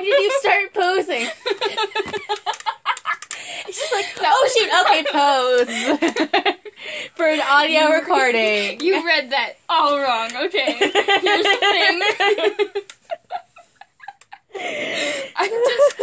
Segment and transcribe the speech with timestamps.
[0.00, 1.26] Why did you start posing?
[3.66, 6.54] Just like, oh shoot, okay, pose.
[7.14, 8.80] For an audio You- recording.
[8.84, 10.30] You read that all wrong.
[10.46, 10.72] Okay.
[10.72, 10.92] Here's
[11.44, 12.00] the thing.
[15.36, 15.96] I just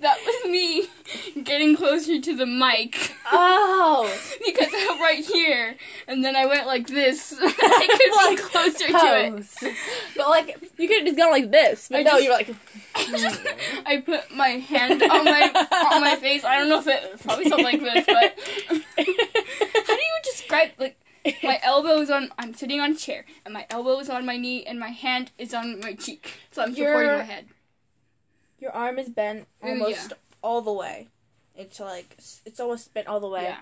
[0.00, 0.88] that was me
[1.46, 4.04] getting closer to the mic oh.
[4.46, 5.76] because I'm right here,
[6.06, 7.32] and then I went like this.
[7.40, 9.32] I could be closer to it.
[9.32, 9.72] Pose.
[10.16, 11.88] But like, you could have just gone like this.
[11.88, 12.54] But I no, just- you're like,
[13.86, 16.44] I put my hand on my on my face.
[16.44, 18.34] I don't know if it probably something like this, but
[18.96, 20.98] how do you describe like
[21.42, 22.30] my elbow is on?
[22.38, 25.30] I'm sitting on a chair, and my elbow is on my knee, and my hand
[25.38, 27.46] is on my cheek, so I'm supporting my head.
[28.58, 31.08] your arm is bent Mm, almost all the way.
[31.56, 33.44] It's like, it's almost bent all the way.
[33.44, 33.58] Yeah,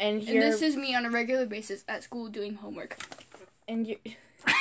[0.00, 2.96] And and this is me on a regular basis at school doing homework.
[3.66, 3.96] and you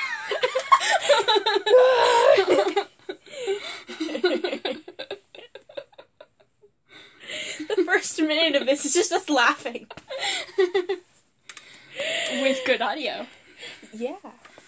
[7.67, 9.87] the first minute of this is just us laughing.
[12.41, 13.25] With good audio.
[13.93, 14.15] Yeah.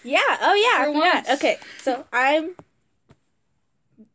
[0.02, 0.18] Yeah.
[0.40, 0.82] Oh yeah.
[0.82, 1.14] I For forgot.
[1.14, 1.30] once.
[1.30, 1.56] Okay.
[1.80, 2.54] So I'm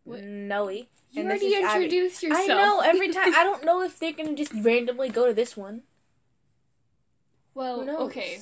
[0.04, 0.22] What?
[0.24, 0.72] Noe.
[1.16, 1.86] You and already Abby.
[1.86, 2.44] introduced yourself.
[2.50, 3.34] I know every time.
[3.36, 5.84] I don't know if they're gonna just randomly go to this one.
[7.54, 8.42] well, okay.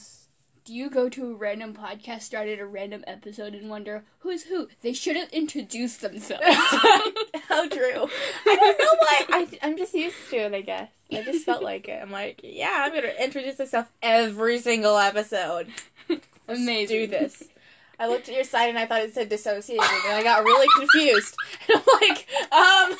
[0.66, 4.44] Do you go to a random podcast, start at a random episode, and wonder who's
[4.44, 4.70] who?
[4.82, 6.46] They should have introduced themselves.
[6.48, 8.08] How true.
[8.46, 9.26] I don't know why.
[9.30, 10.90] I, I'm just used to it, I guess.
[11.12, 12.02] I just felt like it.
[12.02, 15.68] I'm like, yeah, I'm going to introduce myself every single episode.
[16.48, 16.88] Amazing.
[16.98, 17.44] Do this.
[18.00, 20.68] I looked at your side and I thought it said dissociated, and I got really
[20.78, 21.36] confused.
[21.70, 22.98] And I'm like, um,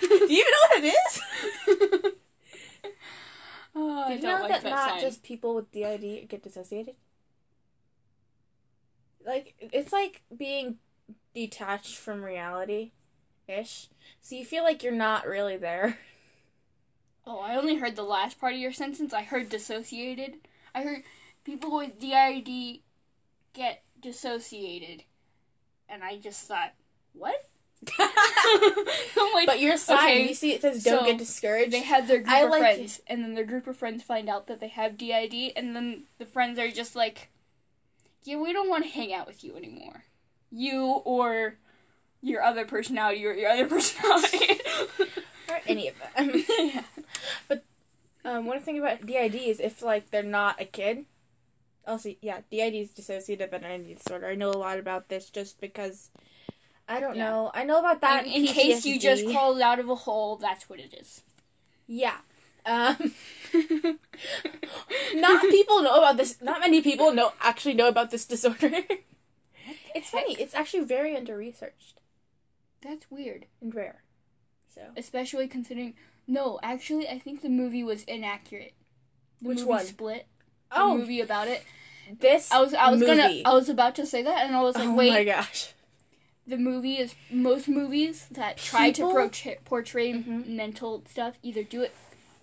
[0.00, 2.12] do you even know what it is?
[3.78, 5.00] Oh, I Did you know like that, that not sign.
[5.02, 6.94] just people with DID get dissociated?
[9.26, 10.78] Like it's like being
[11.34, 12.92] detached from reality,
[13.46, 13.88] ish.
[14.22, 15.98] So you feel like you're not really there.
[17.26, 19.12] Oh, I only heard the last part of your sentence.
[19.12, 20.36] I heard dissociated.
[20.74, 21.02] I heard
[21.44, 22.80] people with DID
[23.56, 25.04] get dissociated,
[25.88, 26.74] and I just thought,
[27.12, 27.48] what?
[29.34, 32.08] Like, but your sign, okay, you see, it says "Don't so get discouraged." they have
[32.08, 34.60] their group I of like friends, and then their group of friends find out that
[34.60, 37.28] they have DID, and then the friends are just like,
[38.22, 40.04] "Yeah, we don't want to hang out with you anymore.
[40.50, 41.56] You or
[42.22, 44.58] your other personality or your other personality."
[45.50, 46.44] or any of them.
[46.58, 46.82] yeah.
[48.24, 51.04] um, one thing about DID is if like they're not a kid.
[51.86, 54.26] Also, yeah, DID is dissociative identity disorder.
[54.26, 56.10] I know a lot about this just because.
[56.88, 57.30] I don't Yeah.
[57.30, 57.50] know.
[57.54, 58.26] I know about that.
[58.26, 61.22] in, in case you just crawled out of a hole, that's what it is.
[61.86, 62.18] Yeah.
[62.64, 63.14] Um,
[65.14, 66.40] not people know about this.
[66.42, 68.70] Not many people know actually know about this disorder.
[69.94, 70.34] it's funny.
[70.34, 72.00] It's actually very under researched
[72.82, 74.02] That's weird, and rare.
[74.74, 75.94] So especially considering.
[76.28, 78.74] No, actually, I think the movie was inaccurate.
[79.40, 79.84] The Which movie one?
[79.86, 80.26] Split.
[80.76, 81.64] Oh, movie about it.
[82.20, 83.42] this I was I was gonna.
[83.44, 85.72] I was about to say that, and I was like, oh wait, my gosh.
[86.46, 90.46] the movie is most movies that try to People- portray, portray Mhm.
[90.46, 91.92] mental stuff either do it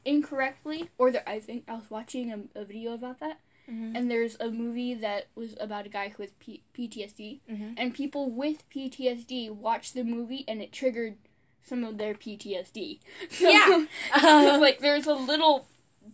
[0.05, 3.39] incorrectly or they're- I think I was watching a, a video about that
[3.69, 3.95] Mhm.
[3.95, 7.75] and there's a movie that was about a guy who has P- PTSD Mhm.
[7.77, 11.15] and people with PTSD watched the movie and it triggered
[11.63, 12.99] some of their PTSD.
[13.31, 13.85] So, Yeah.
[14.19, 15.67] so, like there's a little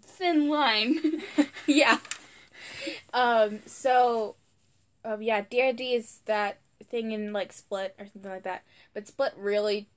[0.10, 1.24] thin line.
[1.68, 2.00] yeah.
[3.14, 3.60] Um.
[3.66, 4.36] So,
[5.06, 5.22] um.
[5.22, 5.42] Yeah.
[5.42, 8.64] DID is that thing in like Split or something like that.
[8.94, 9.88] But Split really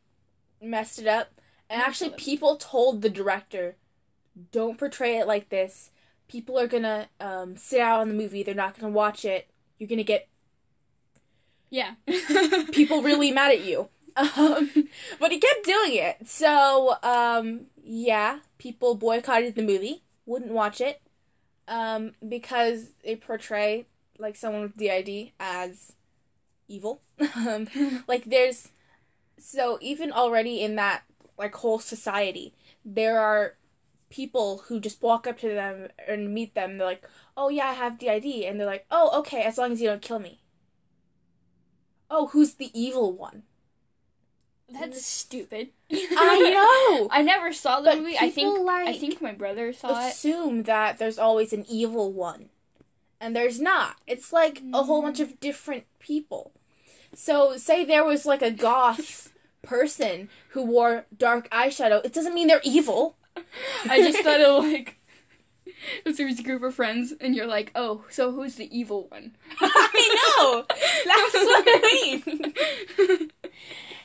[0.61, 1.41] messed it up.
[1.69, 3.77] And actually, people told the director,
[4.50, 5.91] "Don't portray it like this.
[6.29, 8.43] People are gonna um sit out on the movie.
[8.43, 9.49] They're not gonna watch it.
[9.79, 10.29] You're gonna get
[11.71, 11.94] yeah.
[12.73, 14.71] people really mad at you." Um,
[15.21, 16.28] but he kept doing it.
[16.28, 21.00] So, um, yeah, people boycotted the movie, wouldn't watch it,
[21.69, 23.87] um, because they portray
[24.19, 25.94] like someone with DID as
[26.69, 27.03] evil.
[27.37, 27.69] um,
[28.09, 28.69] like there's
[29.38, 31.03] so even already in that
[31.38, 32.55] like whole society,
[32.85, 33.56] there are
[34.11, 36.76] people who just walk up to them and meet them.
[36.79, 39.81] They're like, "Oh yeah, I have DID," and they're like, "Oh okay, as long as
[39.81, 40.41] you don't kill me."
[42.11, 43.44] Oh, who's the evil one?
[44.72, 45.69] That's stupid.
[45.90, 47.08] I know.
[47.12, 48.16] I never saw the But movie.
[48.16, 50.12] I think people, I think my brother saw it.
[50.12, 52.48] assume that there's always an evil one.
[53.20, 53.96] And there's not.
[54.06, 56.52] It's like a whole bunch of different people.
[57.14, 59.32] So, say there was like a goth
[59.62, 63.16] person who wore dark eyeshadow, it doesn't mean they're evil.
[63.88, 64.98] I just thought of like
[66.04, 69.36] If there's a group of friends and you're like, oh, so who's the evil one?
[69.60, 70.64] I know.
[70.69, 72.20] That's what I
[73.16, 73.30] mean.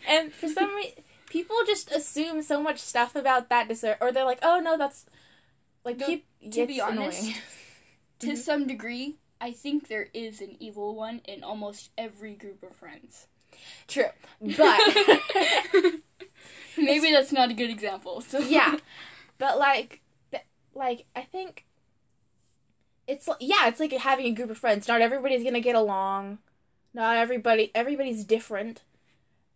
[0.08, 4.26] And for some reason, people just assume so much stuff about that dessert, or they're
[4.26, 5.06] like, "Oh no, that's
[5.84, 6.20] like." No,
[6.52, 7.36] to be honest, annoying.
[8.20, 8.36] to mm-hmm.
[8.36, 13.28] some degree, I think there is an evil one in almost every group of friends.
[13.88, 14.06] true,
[14.42, 14.80] but
[16.78, 18.22] Maybe that's not a good example.
[18.22, 18.78] So yeah,
[19.38, 20.02] but like,
[20.74, 21.66] like I think
[23.08, 24.88] it's yeah, it's like having a group of friends.
[24.88, 26.40] Not everybody's gonna get along.
[26.94, 27.72] Not everybody.
[27.74, 28.84] Everybody's different.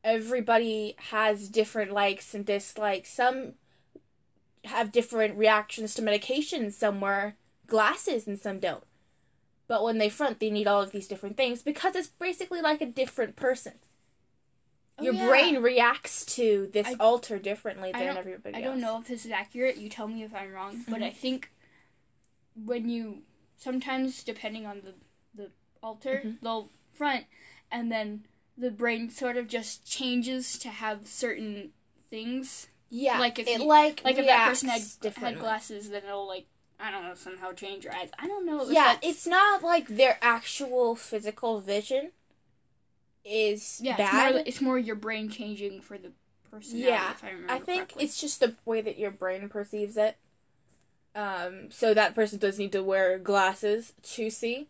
[0.04, 3.12] Everybody has different likes and dislikes.
[3.12, 3.54] Some
[4.66, 6.72] have different reactions to medication.
[6.72, 7.36] Some wear
[7.68, 8.84] glasses and some don't.
[9.68, 12.82] But when they front, they need all of these different things because it's basically like
[12.82, 13.74] a different person.
[14.98, 15.28] Oh, Your yeah.
[15.28, 18.66] brain reacts to this I- alter differently than everybody I else.
[18.68, 19.78] I don't know if this is accurate.
[19.78, 21.06] You tell me if I'm wrong, but Mhm.
[21.06, 21.52] I think
[22.56, 23.24] when you
[23.58, 24.94] sometimes depending on the
[25.34, 25.52] the
[25.82, 26.42] alter, Mhm.
[26.42, 27.26] they'll front,
[27.72, 28.26] and then
[28.58, 31.72] the brain sort of just changes to have certain
[32.10, 32.68] things.
[32.90, 36.46] Yeah, Like if it you- like Like if that person had glasses, then it'll like
[36.80, 38.10] I don't know somehow change your eyes.
[38.18, 38.68] I don't know.
[38.70, 42.12] Yeah, it's not like their actual physical vision
[43.24, 43.98] is yeah.
[43.98, 44.36] bad.
[44.36, 46.12] It's more, it's more your brain changing for the
[46.50, 46.80] person.
[46.80, 48.04] Yeah, if I remember I think correctly.
[48.04, 50.18] it's just the way that your brain perceives it.
[51.14, 54.68] Um, so that person does need to wear glasses to see,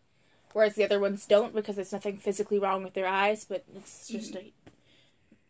[0.54, 4.08] whereas the other ones don't because there's nothing physically wrong with their eyes, but it's
[4.08, 4.52] just a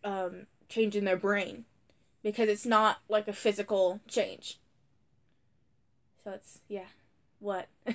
[0.03, 1.65] um, change in their brain
[2.23, 4.59] because it's not like a physical change.
[6.23, 6.85] So it's yeah,
[7.39, 7.67] what?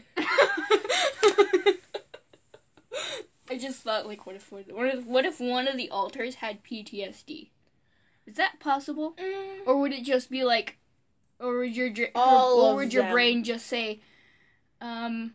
[3.49, 7.51] I just thought, like, what if if what if one of the alters had PTSD?
[8.27, 9.17] Is that possible,
[9.67, 10.79] or would it just be like,
[11.39, 13.13] or would your All or would your them.
[13.13, 14.01] brain just say,
[14.81, 15.35] um,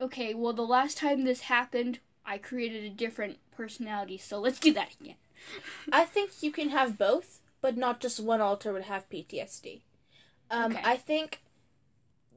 [0.00, 4.72] okay, well, the last time this happened, I created a different personality, so let's do
[4.74, 5.16] that again.
[5.92, 9.82] I think you can have both, but not just one alter would have PTSD.
[10.50, 10.82] Um, Okay.
[10.84, 11.42] I think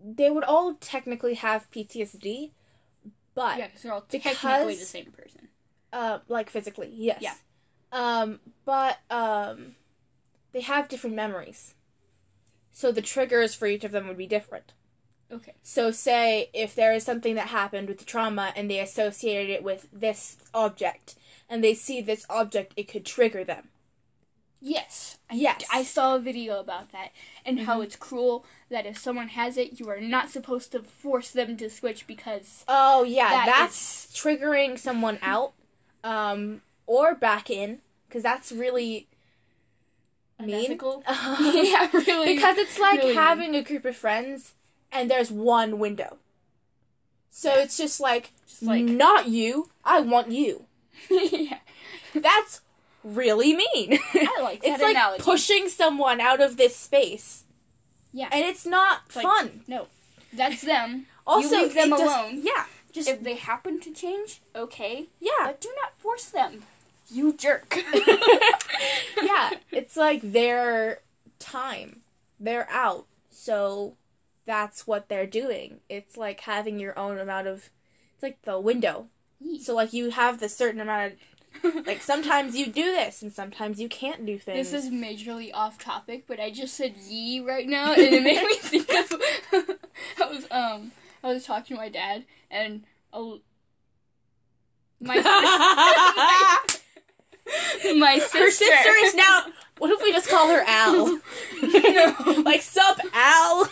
[0.04, 2.51] they would all technically have PTSD,
[3.36, 5.48] but Yeah, because they're all technically the same person.
[5.92, 7.21] uh, like physically, yes.
[7.21, 7.33] Yeah.
[7.92, 9.75] Um, but um,
[10.51, 11.75] they have different memories,
[12.71, 14.74] so the triggers for each of them would be different.
[15.33, 15.53] Okay.
[15.63, 19.63] So, say if there is something that happened with the trauma and they associated it
[19.63, 21.15] with this object,
[21.50, 23.69] and they see this object, it could trigger them.
[24.65, 25.18] Yes.
[25.31, 25.63] Yes.
[25.74, 27.09] I saw a video about that
[27.45, 27.83] and how Mhm.
[27.83, 31.69] it's cruel that if someone has it, you are not supposed to force them to
[31.69, 35.51] switch because Oh yeah, That that's triggering someone out,
[36.03, 39.07] um, or back in, because that's really
[40.39, 40.79] mean.
[41.09, 42.33] yeah, really.
[42.36, 43.18] because it's like really mean.
[43.18, 44.53] having a group of friends
[44.94, 46.18] and there's one window.
[47.30, 47.62] So Yeah.
[47.63, 49.69] it's just like, Just like- not you.
[49.84, 50.66] I want you.
[51.10, 51.57] yeah.
[52.13, 52.62] That's
[53.04, 54.00] really mean.
[54.13, 55.24] I like that it's like analogy.
[55.24, 57.44] pushing someone out of this space,
[58.13, 58.30] Yeah.
[58.31, 59.62] and it's not It's like- fun.
[59.68, 59.88] no,
[60.31, 61.07] that's them.
[61.25, 62.42] Also, leave them it does- alone.
[62.44, 65.31] Yeah, just If they happen to change, okay, yeah.
[65.46, 66.63] but do not force them.
[67.10, 67.75] You jerk.
[69.22, 71.00] yeah, it's like their
[71.39, 72.01] time.
[72.39, 73.06] They're out.
[73.30, 73.96] So
[74.45, 75.80] that's what they're doing.
[75.90, 77.69] It's like having your own amount of
[78.13, 79.07] it's like the window.
[79.62, 81.13] So like you have the certain amount
[81.63, 84.72] of like sometimes you do this and sometimes you can't do things.
[84.72, 88.41] This is majorly off topic, but I just said "ye" right now, and it made
[88.44, 89.22] me think of.
[90.22, 90.91] I was um
[91.24, 93.36] I was talking to my dad, and a,
[95.00, 96.82] my sis-
[97.98, 99.46] my sister, her sister is now
[99.79, 101.20] what if we just call her Al?
[101.62, 102.41] No.
[102.46, 103.70] like sup Al?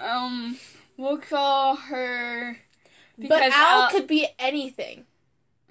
[0.00, 0.56] Um
[0.96, 2.58] we'll call her
[3.16, 5.04] but because Al Al- could be anything.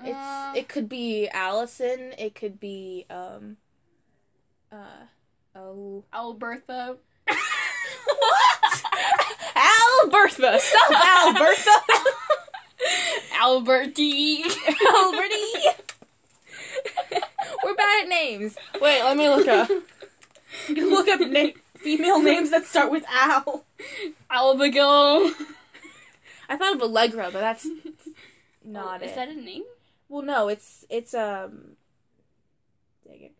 [0.04, 3.58] It's uh, it could be Allison, it could be um
[4.72, 5.06] uh
[5.56, 6.98] oh Albertha.
[8.06, 8.84] what?
[9.56, 10.60] Albertha!
[10.60, 10.92] Stop,
[11.36, 11.72] Albertha!
[13.42, 14.44] Alberty.
[14.96, 15.54] Alberty!
[17.64, 18.56] We're bad at names.
[18.82, 19.70] Wait, let me look up.
[20.70, 23.66] Look up na- female names that start with Al.
[24.32, 25.32] Albigo.
[26.48, 27.66] I thought of Allegra, but that's
[28.64, 29.16] not Oh, Is it.
[29.16, 29.64] that a name?
[30.08, 31.76] Well, no, it's it's um.
[33.06, 33.32] Dang it!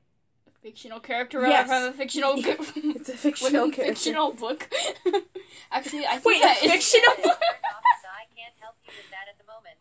[0.48, 1.68] A fictional character Yes.
[1.68, 2.60] from a fictional book.
[2.76, 3.94] It's a fictional With a character.
[3.96, 4.70] fictional book.
[5.72, 7.40] Actually, I think Wait, a that is- fictional book?
[7.42, 9.76] I can't help you with that at the moment.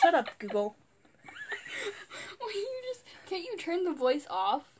[0.00, 0.76] Shut up, Google.
[2.40, 4.71] Will you just can't you turn the voice off?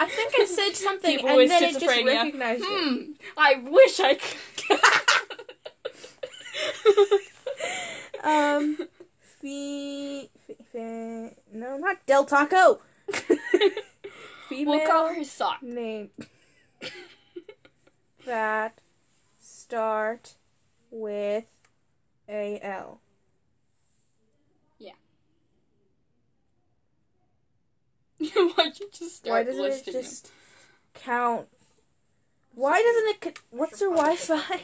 [0.00, 2.68] I think I said something People and then it just recognized it.
[2.68, 3.12] Hmm.
[3.36, 4.80] I wish I could.
[8.22, 8.76] Um,
[9.18, 12.80] fe, fe, fe, no, not Del Taco.
[14.48, 15.60] Female we'll call her Sock.
[15.62, 16.10] name
[18.24, 18.80] that
[19.40, 20.36] start
[20.90, 21.46] with
[22.28, 23.00] a L.
[28.54, 30.02] Why'd you just start Why doesn't it listing them?
[30.02, 30.30] just
[30.94, 31.48] count?
[32.54, 33.20] Why doesn't it?
[33.20, 34.60] co- What's your Wi-Fi?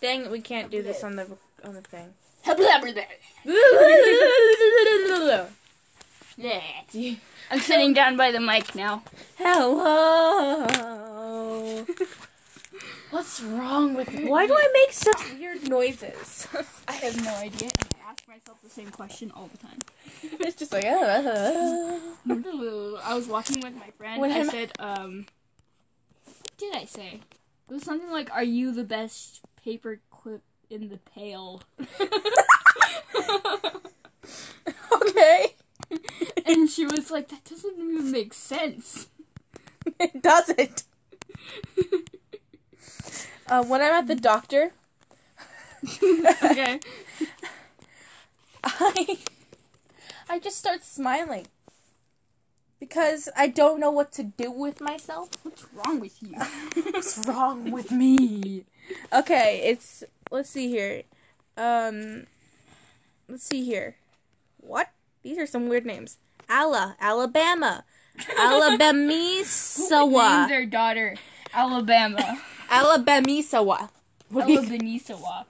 [0.00, 1.26] Dang it, we can't do this on the
[1.64, 2.14] on the thing.
[7.50, 9.02] I'm sitting down by the mic now.
[9.36, 10.66] Hello.
[13.10, 14.26] What's wrong with me?
[14.28, 16.46] Why do I make such weird noises?
[16.86, 19.78] I have no idea, and I ask myself the same question all the time.
[20.22, 20.84] It's just like.
[20.84, 21.98] Uh,
[23.04, 24.20] I was walking with my friend.
[24.20, 25.26] When I I'm- said, um,
[26.24, 27.20] what did I say?
[27.70, 31.62] It was something like, "Are you the best paper clip in the pail?"
[35.02, 35.54] okay.
[36.46, 39.08] and she was like, "That doesn't even make sense."
[39.98, 40.84] It doesn't.
[43.50, 44.72] Uh, when I'm at the doctor,
[46.44, 46.78] okay.
[48.62, 49.18] I
[50.28, 51.46] I just start smiling
[52.78, 55.30] because I don't know what to do with myself.
[55.42, 56.34] What's wrong with you?
[56.92, 58.64] What's wrong with me?
[59.12, 61.02] Okay, it's let's see here.
[61.56, 62.26] Um
[63.28, 63.96] let's see here.
[64.58, 64.90] What?
[65.22, 66.18] These are some weird names.
[66.48, 67.84] Alla, Alabama.
[68.38, 70.48] Alabamisawa.
[70.48, 71.16] their daughter
[71.54, 72.40] Alabama.
[72.68, 73.88] Alabamisawa.
[74.32, 75.44] Alabamisawa.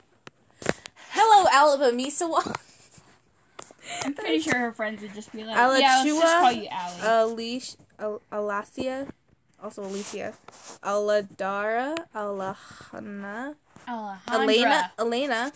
[1.10, 2.67] Hello, Alabamisawa.
[4.04, 5.80] I'm pretty sure her friends would just be like, Alachua?
[5.80, 7.00] "Yeah, let's just call you Allie."
[7.60, 9.08] Alish, Al- Alasia,
[9.62, 10.34] also Alicia,
[10.82, 13.54] Aladara, Alahana,
[13.86, 14.32] Alejandra.
[14.34, 15.52] Elena, Elena,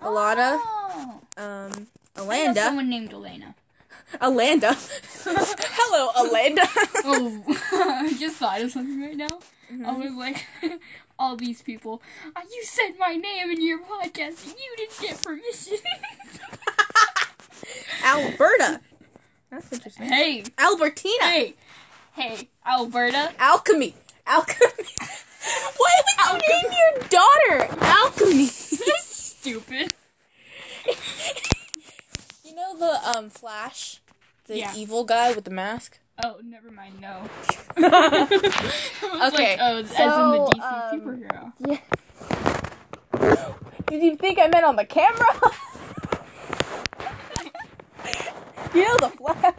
[0.00, 1.20] Alana, Oh.
[1.36, 1.86] um,
[2.16, 3.54] Alanda, someone named Elena.
[4.20, 4.72] Alanda.
[5.24, 6.64] Hello, Alanda.
[7.04, 7.44] Oh,
[8.08, 9.28] I just thought of something right now.
[9.72, 9.86] Mm-hmm.
[9.86, 10.46] I was like,
[11.18, 12.02] all these people,
[12.36, 15.78] uh, you said my name in your podcast and you didn't get permission.
[18.04, 18.80] Alberta.
[19.50, 20.06] That's interesting.
[20.06, 21.24] hey, Albertina.
[21.24, 21.54] hey,
[22.12, 23.32] hey, Alberta.
[23.38, 23.94] Alchemy.
[24.26, 24.66] Alchemy.
[25.76, 28.46] Why would you name your daughter Alchemy?
[28.46, 29.92] Stupid.
[32.44, 34.00] you know the um Flash,
[34.46, 34.72] the Yeah.
[34.74, 35.98] evil guy with the mask.
[36.24, 37.00] Oh, never mind.
[37.00, 37.28] No.
[39.22, 41.80] Okay, Like, oh, as in so, the DC um, superhero.
[43.86, 45.26] Did you think I meant on the camera?
[48.74, 49.54] you know the Flash.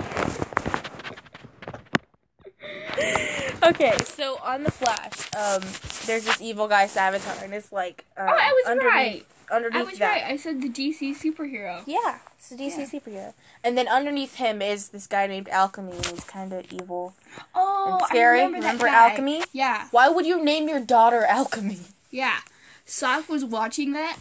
[3.64, 5.62] okay, so on the Flash, um,
[6.06, 9.26] there's this evil guy Savitar, and it's like um, Oh, I was underneath, right.
[9.52, 10.08] Underneath I was that.
[10.10, 10.24] right.
[10.24, 11.84] I said the DC superhero.
[11.86, 12.86] Yeah, it's a DC Yeah.
[12.86, 13.34] superhero.
[13.64, 17.14] And then underneath him is this guy named Alchemy, who's kind of evil
[17.56, 18.42] Oh, and scary.
[18.42, 19.10] I remember, that Remember guy.
[19.10, 19.44] Alchemy?
[19.54, 21.80] Yeah, Why would you name your daughter Alchemy?
[22.12, 22.40] yeah.
[22.86, 24.18] Sock was watching that,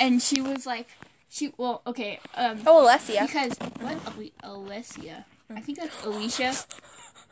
[0.00, 0.88] and she was like,
[1.28, 3.26] she well, okay, um, Oh, Alessia.
[3.26, 5.24] because what Ale- Alessia?
[5.54, 6.54] I think that's Alicia,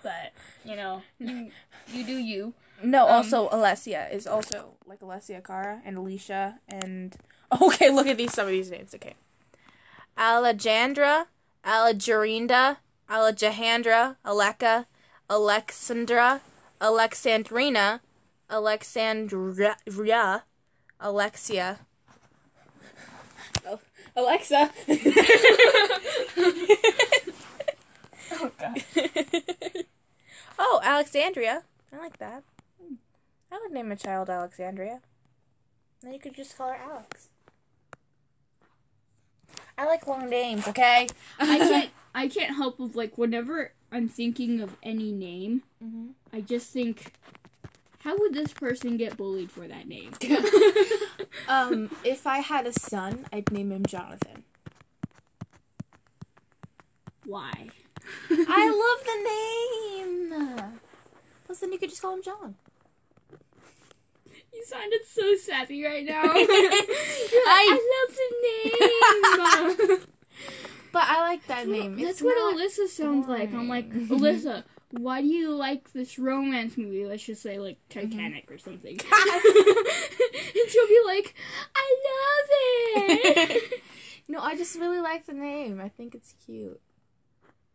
[0.02, 0.32] but
[0.64, 1.50] you know, you
[1.88, 2.52] you do you.
[2.82, 7.16] No, Um, also Alessia is also like Alessia Cara and Alicia and
[7.62, 8.94] okay, look at these some of these names.
[8.94, 9.14] Okay,
[10.18, 11.26] Alejandra,
[11.64, 14.86] Alejandra, Alejandra, Aleka,
[15.30, 16.40] Alexandra,
[16.80, 18.00] Alexandrina,
[18.50, 20.44] Alexandria,
[21.00, 21.78] Alexia.
[23.66, 23.80] Oh,
[24.16, 24.70] Alexa.
[28.32, 28.82] Oh god.
[30.58, 31.62] oh, Alexandria.
[31.92, 32.42] I like that.
[33.52, 35.00] I would name a child Alexandria.
[36.02, 37.28] Then you could just call her Alex.
[39.76, 41.08] I like long names, okay?
[41.38, 46.10] I can't I can't help with like whenever I'm thinking of any name, Mhm.
[46.32, 47.12] I just think,
[48.00, 50.12] how would this person get bullied for that name?
[51.48, 54.44] Um, if I had a son, I'd name him Jonathan.
[57.24, 57.70] Why?
[58.30, 60.72] I love the name.
[61.44, 62.54] Plus, then you could just call him John.
[64.64, 66.22] You sounded so sappy right now.
[66.24, 70.00] I, love the name.
[70.92, 71.96] But I like that name.
[71.96, 73.52] That's It's what Alyssa sounds like.
[73.52, 73.90] I'm like.
[73.90, 77.04] Alyssa, why do you like this romance movie?
[77.04, 78.10] Let's just say like mm-hmm.
[78.10, 78.92] Titanic or something.
[78.92, 79.00] and
[80.70, 81.34] she'll be like,
[81.74, 82.48] I love
[83.48, 83.82] it.
[84.28, 85.80] no, I just really like the name.
[85.80, 86.80] I think it's cute.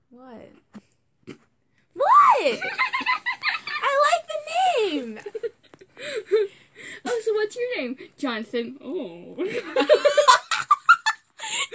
[0.10, 0.54] What?
[1.94, 2.60] What?
[3.84, 4.40] I like the
[4.96, 5.20] name.
[7.06, 7.98] Oh, so what's your name?
[8.18, 8.78] Jonathan.
[8.84, 9.36] Oh.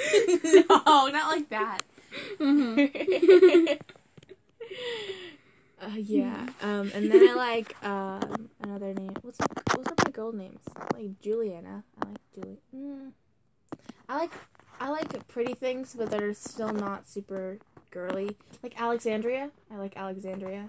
[0.44, 1.83] no, not like that.
[2.40, 3.76] uh-huh.
[5.83, 6.47] Uh, yeah.
[6.62, 9.12] Um, and then I like um another name.
[9.21, 10.62] What's up, what's up my girl names?
[10.75, 11.85] I like Juliana.
[12.00, 12.61] I like Julie.
[12.75, 13.12] Mm.
[14.09, 14.33] I like
[14.80, 17.59] I like pretty things, but that are still not super
[17.95, 18.37] girly.
[18.63, 19.51] Like Alexandria.
[19.73, 20.69] I like Alexandria.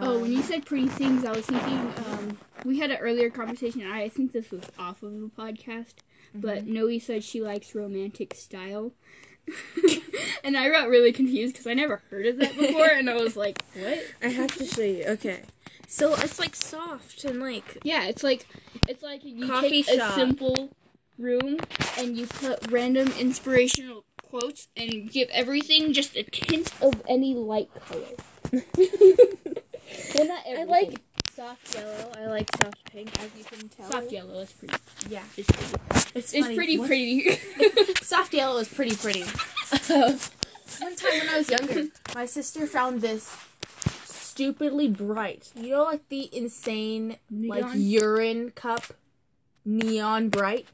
[0.00, 1.92] Oh, when Um, you said pretty things, I was thinking.
[2.08, 3.86] Um, we had an earlier conversation.
[3.86, 5.94] I think this was off of the podcast,
[6.34, 8.92] but Noe said she likes romantic style,
[10.44, 13.36] and I got really confused because I never heard of that before, and I was
[13.36, 15.04] like, "What?" I have to show you.
[15.08, 15.42] Okay.
[15.88, 18.46] So it's like soft and like Yeah, it's like
[18.88, 20.12] it's like you Coffee take shop.
[20.12, 20.70] a simple
[21.18, 21.58] room
[21.98, 27.70] and you put random inspirational quotes and give everything just a tint of any light
[27.86, 28.06] color.
[28.52, 31.00] well, not I like
[31.34, 32.12] soft yellow.
[32.16, 33.90] I like soft pink, as you can tell.
[33.90, 34.40] soft yellow.
[34.40, 34.74] Is pretty.
[35.08, 35.22] Yeah.
[35.36, 36.10] It's pretty.
[36.14, 37.30] It's, It's pretty One- pretty.
[38.02, 39.22] Soft yellow is pretty pretty.
[39.22, 43.36] One time when I was younger, my sister found this
[44.04, 45.50] stupidly bright.
[45.54, 48.84] You know, like the insane like urine cup,
[49.64, 50.66] neon bright.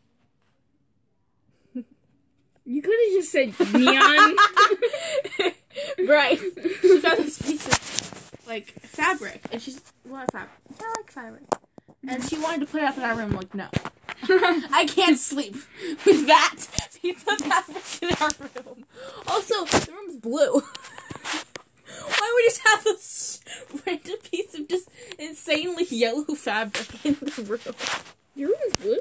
[2.67, 4.37] You could have just said neon.
[6.07, 6.41] Bright.
[6.81, 10.51] She found this piece of like fabric, and she's what fabric?
[10.81, 11.45] I like fabric.
[12.09, 13.33] And she wanted to put it up in our room.
[13.33, 13.69] Like, no,
[14.29, 15.55] I can't sleep
[16.05, 16.57] with that
[17.01, 18.31] piece of fabric in our
[18.67, 18.85] room.
[19.29, 20.61] Also, the room's blue.
[22.03, 23.41] Why would we just have this
[23.87, 27.75] random piece of just insanely yellow fabric in the room?
[28.35, 28.99] Your room is blue.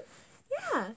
[0.73, 0.89] Yeah,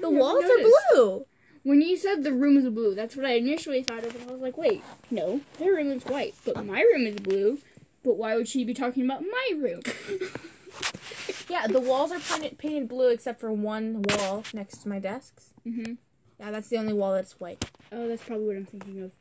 [0.00, 0.74] the walls noticed.
[0.92, 1.26] are blue.
[1.66, 4.32] When you said the room is blue, that's what I initially thought of, and I
[4.32, 7.58] was like, wait, no, their room is white, but my room is blue.
[8.04, 9.80] But why would she be talking about my room?
[11.48, 15.50] Yeah, the walls are painted, painted blue except for one wall next to my desks.
[15.64, 15.94] hmm
[16.38, 17.64] Yeah, that's the only wall that's white.
[17.92, 19.12] Oh, that's probably what I'm thinking of.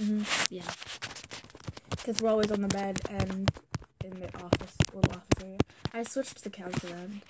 [0.00, 0.54] Mm-hmm.
[0.54, 0.70] Yeah.
[1.90, 3.50] Because we're always on the bed and
[4.04, 5.58] in the office, little office area.
[5.92, 7.22] I switched the couch around.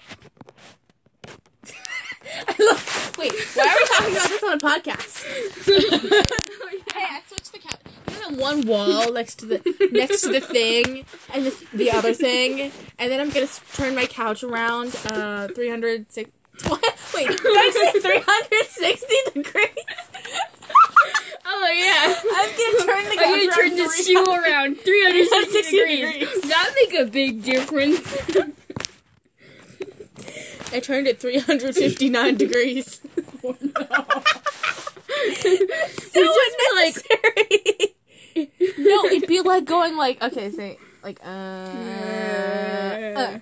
[2.49, 5.25] I look, wait, why are we talking about this on a podcast?
[6.95, 7.81] Hey, I switched the couch.
[8.09, 11.91] You know that one wall next to the next to the thing and the, the
[11.91, 16.31] other thing, and then I'm gonna turn my couch around uh 360.
[16.69, 16.81] What?
[17.17, 19.69] Wait, did I say 360 degrees?
[21.47, 22.15] Oh yeah.
[22.33, 25.79] I'm gonna turn the couch I'm gonna turn around this 360 shoe around 360 360
[25.79, 26.13] degrees.
[26.31, 26.43] degrees.
[26.51, 28.01] That make a big difference.
[30.75, 33.01] I turned it 359 degrees.
[33.45, 33.55] Oh,
[35.37, 36.35] so
[36.75, 37.95] unnecessary.
[38.79, 43.39] no, it'd be like going like okay, say like uh, uh.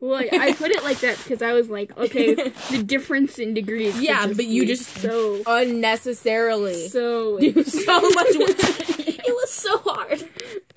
[0.00, 2.34] Well, I- I put it like that because I was like, okay,
[2.70, 4.00] the difference in degrees.
[4.00, 6.86] Yeah, but you just- so unnecessarily.
[6.88, 8.56] so do so much work.
[9.00, 10.22] it was so hard.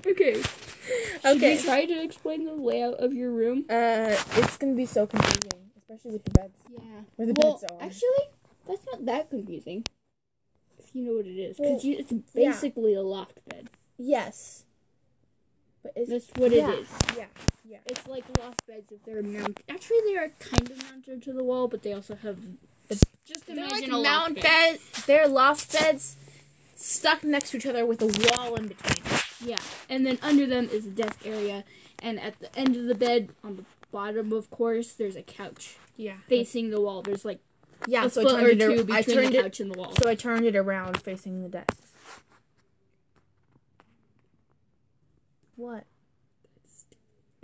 [0.08, 0.42] okay.
[0.42, 1.54] Should Okay.
[1.56, 3.66] you try to explain the layout of your room?
[3.70, 5.52] Uh, it's gonna be so confusing,
[5.92, 6.60] especially with the beds.
[6.70, 6.80] Yeah.
[7.16, 7.82] Where the well, beds are.
[7.84, 8.26] actually,
[8.68, 9.86] that's not that confusing.
[10.80, 12.52] If you know what it is, Well, because it's yeah.
[12.52, 13.70] basically a loft bed.
[13.98, 14.64] Yes.
[15.84, 16.88] But it's That's what yeah, it is.
[17.18, 17.26] Yeah.
[17.68, 17.78] Yeah.
[17.86, 19.64] It's like loft beds if they're mounted.
[19.70, 22.40] Actually, they are kind of mounted to the wall, but they also have
[22.88, 24.44] The- just They're imagine like a mount loft bed.
[24.44, 24.80] bed.
[25.08, 26.16] They're loft beds
[26.76, 29.04] stuck next to each other with a wall in between.
[29.44, 31.64] Yeah, and then under them is a desk area,
[32.02, 35.78] and at the end of the bed, on the bottom, of course, there's a couch
[36.02, 36.18] Yeah.
[36.28, 37.04] facing the wall.
[37.04, 37.40] There's like
[37.88, 38.06] Yeah.
[38.06, 38.90] a So I foot or turned two it.
[38.92, 39.44] I between turned the it.
[39.44, 39.94] couch and the wall.
[40.02, 41.78] So I turned it around facing the desk.
[45.56, 45.86] What?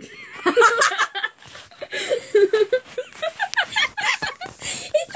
[0.00, 0.10] it's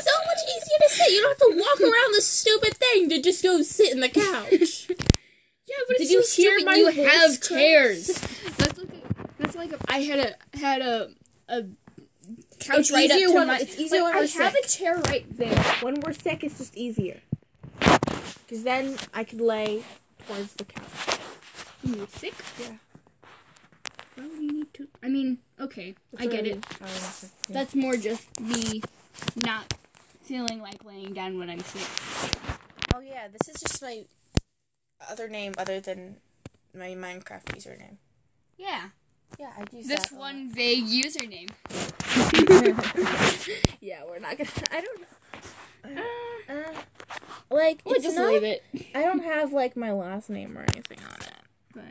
[0.04, 1.10] so much easier to sit.
[1.12, 4.08] You don't have to walk around the stupid thing to just go sit in the
[4.08, 4.88] couch.
[5.64, 8.06] Yeah, but Did it's you so hear my You have chairs.
[8.58, 9.02] That's like a,
[9.38, 11.08] that's like if I had a had a
[11.48, 11.62] a
[12.64, 13.58] couch It's right up easier to when- my.
[13.58, 14.64] it's easier like, when I we're have sick.
[14.64, 15.62] a chair right there.
[15.80, 17.20] when we're sick, it's just easier.
[17.80, 19.82] Because then I could lay
[20.26, 21.18] towards the couch.
[21.82, 22.34] When you're sick.
[22.60, 22.76] Yeah.
[24.14, 24.88] Why would you need to?
[25.02, 26.64] I mean, okay, I get it.
[26.74, 28.82] Oh, that's That's more just me
[29.36, 29.72] not
[30.22, 31.88] feeling like laying down when I'm sick.
[32.94, 34.02] Oh yeah, this is just my
[35.10, 36.16] other name other than
[36.74, 37.96] my Minecraft username.
[38.58, 38.90] Yeah,
[39.38, 40.20] Yeah, I use this that a lot.
[40.20, 41.50] one vague username.
[43.80, 44.50] yeah, we're not gonna.
[44.70, 45.04] I don't.
[46.48, 46.72] Uh,
[47.50, 48.28] like We'll it's just not.
[48.32, 48.62] leave it.
[48.94, 51.32] I don't have like my last name or anything on it.
[51.74, 51.84] But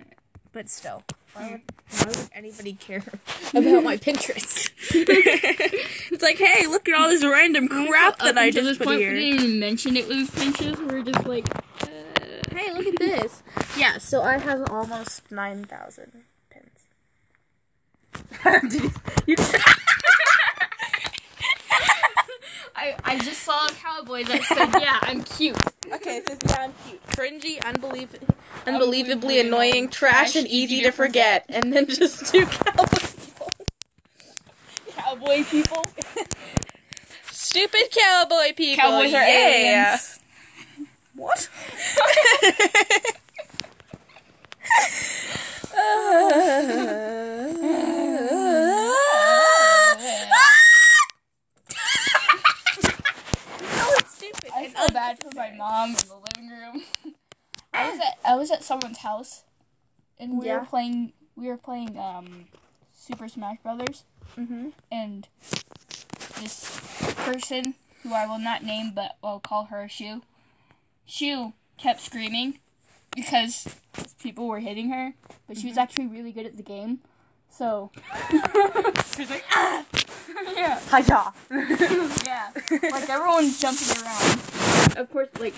[0.53, 3.03] But still, why would, why would anybody care
[3.53, 4.69] about my Pinterest?
[4.91, 9.13] it's like, hey, look at all this random crap that I just put we here.
[9.13, 10.77] didn't even mention it was Pinterest.
[10.79, 11.47] We were just like,
[11.83, 11.87] uh,
[12.55, 13.43] Hey, look at this.
[13.77, 16.23] Yeah, so I have almost 9,000 pins.
[19.27, 19.35] You
[22.75, 25.55] I, I just saw a cowboy that said, yeah, I'm cute.
[25.93, 27.05] Okay, it says yeah, I'm cute.
[27.09, 28.27] Cringy, unbelie- unbelievably
[28.65, 31.45] Unbelievably annoying, trash, and easy to forget.
[31.49, 33.51] And then just two cowboy people.
[34.95, 35.85] Cowboy people.
[37.29, 38.81] Stupid cowboy people.
[38.81, 39.89] Cowboys are yeah.
[39.91, 40.19] aliens.
[41.15, 41.49] What?
[54.53, 56.83] I feel bad for my mom in the living room.
[57.73, 59.43] I was at I was at someone's house,
[60.19, 60.59] and we Yeah.
[60.59, 62.45] were playing we were playing um,
[62.93, 64.03] Super Smash Brothers,
[64.37, 64.69] Mm-hmm.
[64.91, 65.27] and
[66.39, 66.79] this
[67.17, 70.21] person who I will not name, but I'll call her Shu.
[71.05, 72.59] Shu kept screaming
[73.15, 73.67] because
[74.21, 75.13] people were hitting her,
[75.47, 76.99] but she was actually really good at the game.
[77.49, 77.91] So
[79.15, 79.85] she's like, ah,
[80.55, 80.79] yeah.
[80.89, 81.33] Hiya.
[82.25, 84.97] Yeah, like everyone's jumping around.
[84.97, 85.55] Of course, like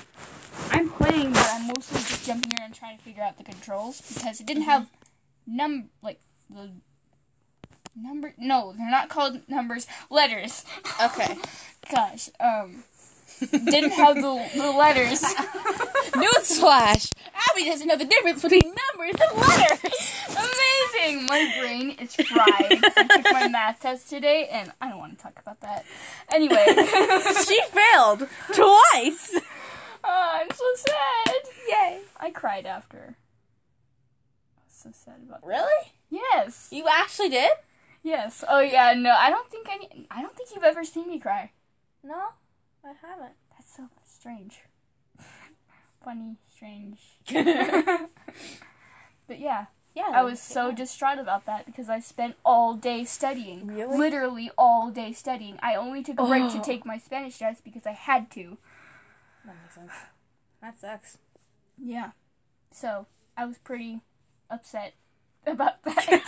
[0.71, 4.39] I'm playing, but I'm mostly just jumping around trying to figure out the controls because
[4.39, 4.89] it didn't have
[5.45, 6.71] num like the
[7.95, 8.33] number.
[8.37, 9.85] No, they're not called numbers.
[10.09, 10.65] Letters.
[11.01, 11.37] Okay.
[11.91, 12.83] Gosh, um,
[13.39, 15.21] didn't have the the letters.
[16.13, 17.11] Newsflash.
[17.49, 20.13] Abby doesn't know the difference between numbers and letters.
[20.29, 21.25] Amazing!
[21.25, 22.79] My brain is fried.
[22.97, 25.85] I took my math test today, and I don't want to talk about that.
[26.33, 26.65] Anyway.
[27.45, 29.39] she failed twice.
[30.03, 31.35] Oh, I'm so sad.
[31.69, 32.01] Yay.
[32.19, 33.15] I cried after.
[34.57, 35.47] I was so sad about that.
[35.47, 35.91] Really?
[36.09, 36.69] Yes.
[36.71, 37.51] You actually did?
[38.03, 38.43] Yes.
[38.47, 39.79] Oh yeah, no, I don't think I
[40.11, 41.51] I don't think you've ever seen me cry.
[42.03, 42.33] No,
[42.83, 43.33] I haven't.
[43.51, 44.59] That's so strange.
[46.03, 46.99] Funny, strange.
[49.27, 49.65] but yeah,
[49.95, 50.11] Yeah.
[50.13, 53.67] I was so distraught about that because I spent all day studying.
[53.67, 53.97] Really?
[53.97, 55.57] Literally all day studying.
[55.61, 56.63] I only took a break to Oh.
[56.63, 58.57] take my Spanish test because I had to.
[59.45, 59.91] That makes sense.
[60.61, 61.17] That sucks.
[61.77, 62.11] Yeah.
[62.71, 64.01] So I was pretty
[64.49, 64.93] upset
[65.47, 66.21] about that.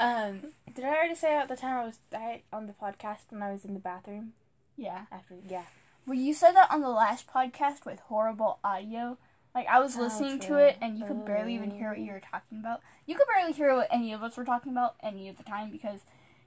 [0.00, 3.42] Um, did I already say at the time I was I, on the podcast when
[3.42, 4.32] I was in the bathroom
[4.78, 5.04] yeah.
[5.12, 5.34] after?
[5.46, 5.64] Yeah.
[6.06, 9.18] Well, you said that on the last podcast with horrible audio.
[9.54, 12.12] Like I was Oh, listening to it, and you could barely even hear what you
[12.12, 12.80] were talking about.
[13.06, 15.70] You could barely hear what any of us were talking about any of the time
[15.70, 16.00] because,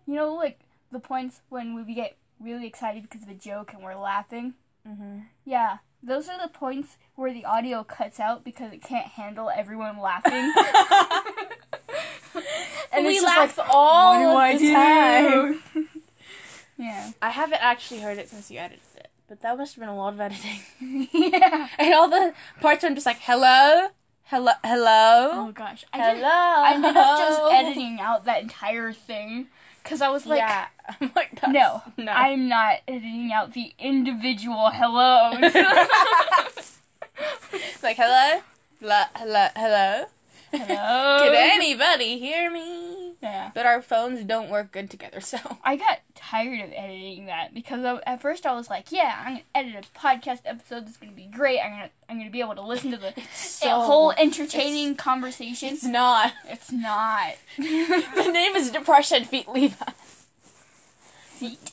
[0.08, 3.84] you know, like the points when we get really excited because of a joke and
[3.84, 4.54] we're laughing.
[4.88, 5.20] Mm-hmm.
[5.46, 10.00] Yeah, those are the points where the audio cuts out because it can't handle everyone
[10.00, 10.54] laughing.
[12.94, 15.81] And we laugh like, all what do the I time.
[16.82, 17.12] Yeah.
[17.22, 19.96] I haven't actually heard it since you edited it, but that must have been a
[19.96, 21.08] lot of editing.
[21.13, 21.67] yeah.
[21.78, 23.89] and all the parts where I'm just like, hello,
[24.26, 26.15] hello, hello, Oh gosh, I hello.
[26.15, 29.48] did, I ended up just editing out that entire thing
[29.84, 30.67] because I was like, yeah.
[31.00, 32.12] I'm like, no, no.
[32.12, 35.41] I'm not editing out the individual hellos.
[37.84, 38.41] Like, hello,
[38.80, 40.06] hello, hello, hello.
[40.52, 41.24] Hello.
[41.24, 43.14] Can anybody hear me?
[43.22, 43.52] Yeah.
[43.54, 45.38] But our phones don't work good together, so.
[45.64, 49.34] I got tired of editing that because I, at first I was like, yeah, I'm
[49.34, 51.60] gonna edit a podcast episode that's gonna be great.
[51.60, 55.70] I'm gonna I'm gonna be able to listen to the so- whole entertaining conversation.
[55.70, 56.34] It's not.
[56.48, 57.34] It's not.
[57.58, 59.92] the name is Depression Feet Levi.
[61.30, 61.72] Feet.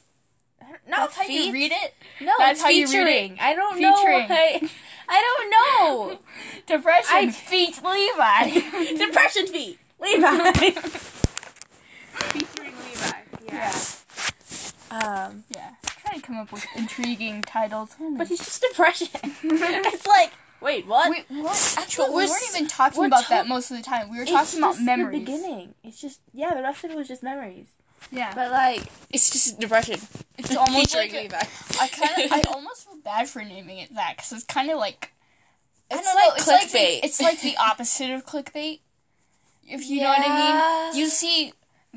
[0.88, 1.94] Not That's how you read it.
[2.20, 3.33] No, That's how you read featuring.
[3.35, 3.40] it.
[3.42, 4.29] I don't Featuring.
[4.29, 4.35] know.
[4.35, 4.70] I,
[5.11, 6.18] I don't know.
[6.66, 7.16] Depression.
[7.16, 8.96] I- feet Levi.
[9.07, 10.51] Depression Feet Levi.
[12.12, 13.16] Featuring Levi.
[13.46, 13.74] yeah.
[14.90, 15.70] Um, Yeah.
[15.83, 17.94] Try to come up with intriguing titles.
[18.16, 19.09] but he's just depression.
[19.42, 21.11] it's like, wait, what?
[21.11, 21.77] Wait, what?
[21.79, 24.11] Actually, But we we're weren't s- even talking we're about that most of the time.
[24.11, 25.12] We were talking about just memories.
[25.12, 25.74] The beginning.
[25.85, 26.55] It's just yeah.
[26.55, 27.66] The rest of it was just memories.
[28.11, 28.33] Yeah.
[28.35, 30.01] But like, it's just depression.
[30.39, 31.37] It's almost like a- Levi.
[31.81, 34.79] I kind of, I almost feel bad for naming it that because it's kind of
[34.79, 35.13] like,
[35.91, 37.01] I It's don't like know, it's like the, clickbait.
[37.05, 38.81] it's like the opposite of clickbait.
[39.67, 41.53] If you know what I mean, you see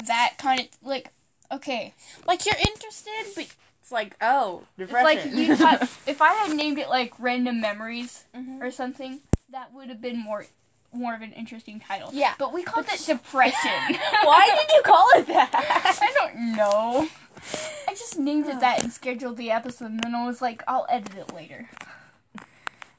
[0.05, 1.11] that kind of like,
[1.51, 1.93] okay,
[2.27, 3.47] like you're interested, but
[3.81, 5.31] it's like oh, it's depression.
[5.37, 5.53] like you
[6.07, 8.61] if I had named it like random memories Mhm.
[8.61, 10.45] or something, that would have been more,
[10.93, 12.09] more of an interesting title.
[12.13, 12.33] Yeah.
[12.37, 13.71] but we called it depression.
[14.23, 15.49] Why did you call it that?
[16.01, 17.07] I don't know.
[17.87, 20.85] I just named it that and scheduled the episode, and then I was like, I'll
[20.89, 21.69] edit it later.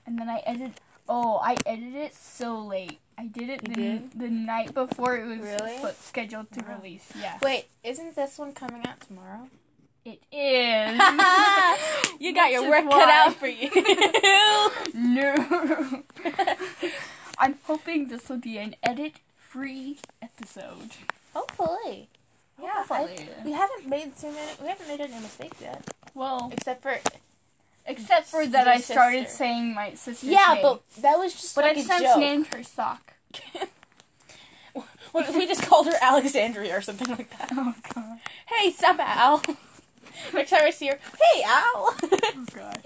[0.06, 0.80] And then I edited.
[1.08, 2.98] Oh, I edited it so late.
[3.18, 4.12] I did it the, did?
[4.18, 5.78] the night before it was Really?
[6.00, 6.76] scheduled to Wow.
[6.78, 7.10] release.
[7.18, 7.38] Yeah.
[7.42, 9.48] Wait, isn't this one coming out tomorrow?
[10.04, 10.98] It is.
[12.20, 13.70] you got your work cut out for you.
[14.94, 16.02] no.
[17.42, 20.90] I'm hoping this will be an edit-free episode.
[21.34, 22.08] Hopefully.
[22.62, 24.52] Yeah, I- we haven't made too many.
[24.62, 25.82] We haven't made any mistakes yet,
[26.14, 26.98] Well, except for
[27.84, 29.38] except for that I started sister.
[29.38, 30.62] saying my sister's yeah, name.
[30.62, 32.18] but that was just but like I've since joke.
[32.18, 33.14] named her sock.
[35.10, 37.50] What if we just called her Alexandria or something like that?
[37.52, 38.18] Oh god.
[38.46, 39.42] Hey, sup, Al?
[40.32, 41.96] Next time I see her, hey, Al.
[42.04, 42.82] Oh god.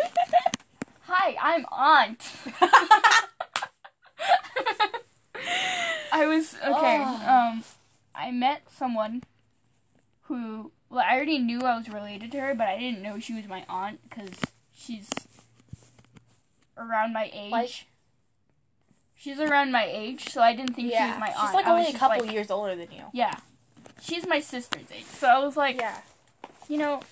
[1.03, 2.33] Hi, I'm Aunt.
[6.13, 7.03] I was okay.
[7.05, 7.51] Oh.
[7.53, 7.65] Um,
[8.15, 9.23] I met someone
[10.23, 13.35] who, well, I already knew I was related to her, but I didn't know she
[13.35, 14.31] was my aunt because
[14.75, 15.09] she's
[16.79, 17.53] around my age.
[17.53, 17.87] Like-
[19.15, 21.37] she's around my age, so I didn't think she was my aunt.
[21.41, 23.05] she's like I only a couple like- years older than you.
[23.13, 23.35] Yeah,
[24.01, 25.99] she's my sister's age, so I was like, Yeah.
[26.69, 27.03] you know,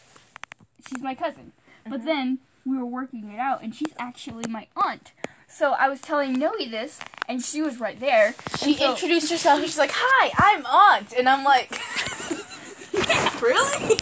[0.89, 1.53] she's my cousin.
[1.87, 2.05] But Mhm.
[2.07, 5.13] then we were working it out, and she's actually my aunt.
[5.55, 8.35] So I was telling Noe this, and she was right there.
[8.59, 11.71] She so- introduced herself and she's like, "Hi, I'm Aunt," and I'm like,
[13.41, 13.97] "Really?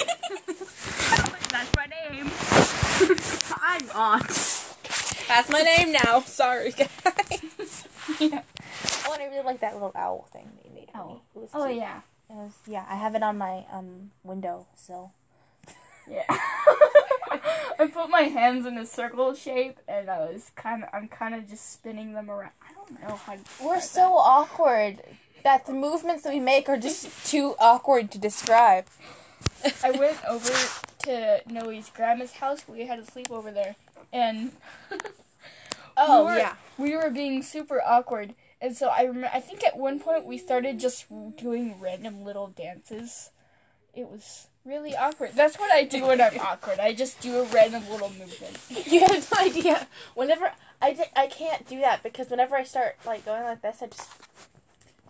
[1.51, 2.31] That's my name.
[3.61, 4.27] I'm Aunt."
[5.29, 6.21] That's my name now.
[6.21, 7.87] Sorry, guys.
[8.19, 8.43] Yeah.
[9.07, 11.03] Oh, and I really like that little owl thing they made for me.
[11.05, 11.23] Owl.
[11.35, 11.77] It was Oh cute.
[11.79, 15.13] yeah, It was, yeah, I have it on my um window sill.
[16.13, 16.25] Yeah.
[17.79, 21.35] I put my hands in a circle shape, and I was kind of, I'm kind
[21.35, 22.53] of just spinning them around.
[22.63, 23.35] I don't know how.
[23.35, 25.01] To We're so awkward
[25.43, 28.87] that the movements that we make are just too awkward to describe.
[29.83, 30.53] I went over
[31.05, 32.69] to Noe's grandma's house.
[32.69, 33.75] We had to sleep over there,
[34.13, 34.53] and
[35.97, 36.55] Oh we were, yeah.
[36.79, 39.31] we were being super awkward, and so I remember.
[39.33, 43.31] I think at one point we started just doing random little dances.
[43.95, 45.33] It was really awkward.
[45.35, 46.79] That's what I do when I'm awkward.
[46.79, 48.59] I just do a random little movement.
[48.93, 49.87] You have no idea.
[50.15, 53.83] Whenever I di- I can't do that because whenever I start like going like this,
[53.83, 54.11] I just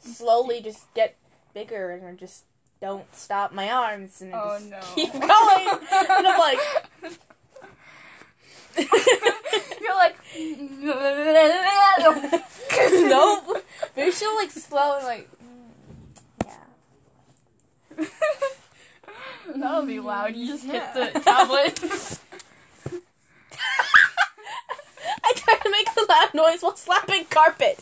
[0.01, 1.17] slowly just get
[1.55, 2.45] bigger and I just
[2.81, 4.81] don't stop my arms and I Oh, just no.
[4.95, 5.23] keep going.
[5.29, 6.59] and I'm like,
[9.81, 10.17] You're like,
[13.09, 13.65] nope.
[13.97, 15.29] Maybe she'll like slow and like,
[17.99, 18.09] mm,
[19.47, 19.53] yeah.
[19.57, 20.35] That'll be loud.
[20.37, 21.79] You just hit the tablet.
[25.25, 27.79] I try to make a loud noise while slapping carpet.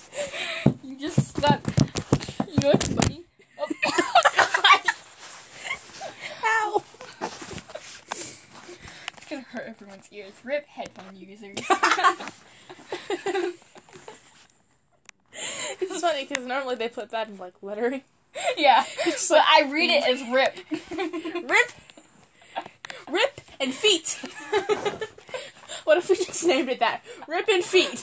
[0.83, 1.66] you just slap.
[2.48, 3.24] You know what's funny?
[3.59, 3.66] Oh,
[6.44, 6.83] Ow.
[9.16, 10.33] it's gonna hurt everyone's ears.
[10.44, 11.59] Rip headphone users.
[15.81, 18.03] It's funny because normally they put that in like lettering.
[18.56, 20.56] Yeah, but I read it as rip.
[21.50, 21.72] Rip,
[23.10, 24.18] rip, and feet.
[25.84, 27.02] what if we just named it that?
[27.26, 28.02] Rip and feet.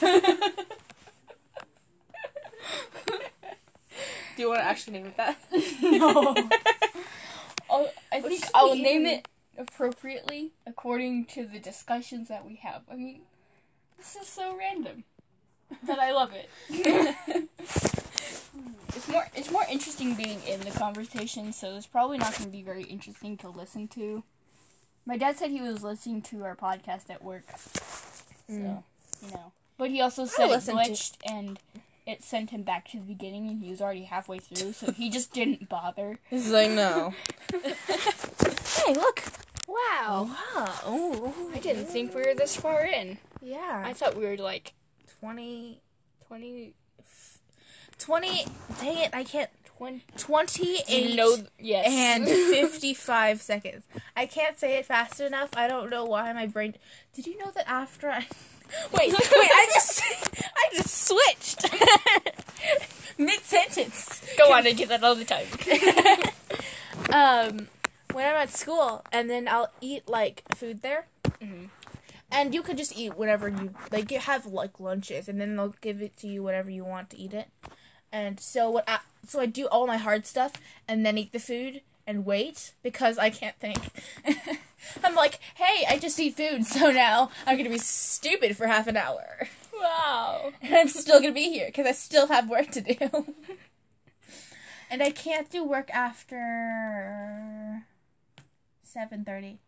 [4.36, 5.36] Do you want to actually name it that?
[5.82, 6.34] No.
[7.70, 12.46] I'll, oh, I What think I'll name even- it appropriately according to the discussions that
[12.46, 12.82] we have.
[12.90, 13.22] I mean,
[13.96, 15.04] this is so random,
[15.84, 17.48] but I love it.
[18.94, 22.50] It's more it's more interesting being in the conversation, so it's probably not going to
[22.56, 24.24] be very interesting to listen to.
[25.06, 28.82] My dad said he was listening to our podcast at work, so Mm.
[29.24, 29.52] you know.
[29.76, 31.58] But he also said it listened to- glitched and
[32.06, 35.10] it sent him back to the beginning, and he was already halfway through, so he
[35.10, 36.18] just didn't bother.
[36.30, 37.14] He's like, no.
[37.52, 39.22] hey, look.
[39.66, 40.34] Wow.
[40.54, 40.74] Wow.
[40.88, 41.34] Ooh.
[41.54, 43.18] I didn't think we were this far in.
[43.42, 43.82] Yeah.
[43.84, 44.72] I thought we were like
[45.20, 45.82] 20,
[46.26, 46.72] 20,
[47.98, 48.46] 20,
[48.80, 51.86] dang it, I can't, 20 28 no, yes.
[51.88, 53.84] and 55 seconds.
[54.16, 55.50] I can't say it fast enough.
[55.56, 56.74] I don't know why my brain.
[57.14, 58.26] Did you know that after I.
[58.92, 60.02] Wait, wait, I just.
[60.34, 61.64] I just switched.
[63.18, 64.20] Mid sentence.
[64.36, 65.46] Go on, I do that all the time.
[67.12, 67.68] um,
[68.12, 71.06] when I'm at school, and then I'll eat like food there.
[71.40, 71.70] Mhm.
[72.30, 74.10] And you could just eat whatever you like.
[74.10, 77.16] You have like lunches, and then they'll give it to you whatever you want to
[77.18, 77.48] eat it.
[78.12, 78.84] And so what?
[78.88, 80.52] I, so I do all my hard stuff,
[80.86, 83.78] and then eat the food and wait because I can't think.
[85.04, 88.86] I'm like, hey, I just eat food, so now I'm gonna be stupid for half
[88.86, 90.52] an hour, Wow.
[90.62, 92.96] and I'm still gonna be here because I still have work to do.
[94.90, 97.82] and I can't do work after
[98.82, 99.58] seven thirty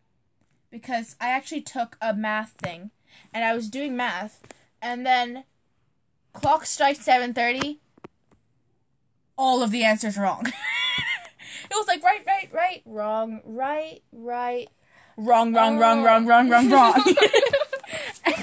[0.71, 2.89] because I actually took a math thing,
[3.33, 4.41] and I was doing math,
[4.81, 5.43] and then
[6.33, 7.80] clock strikes seven thirty,
[9.41, 10.45] all of the answers wrong.
[10.45, 14.67] it was like right, right, right, wrong, right, right,
[15.17, 16.05] wrong, wrong, wrong, oh.
[16.05, 16.93] wrong, wrong, wrong, wrong.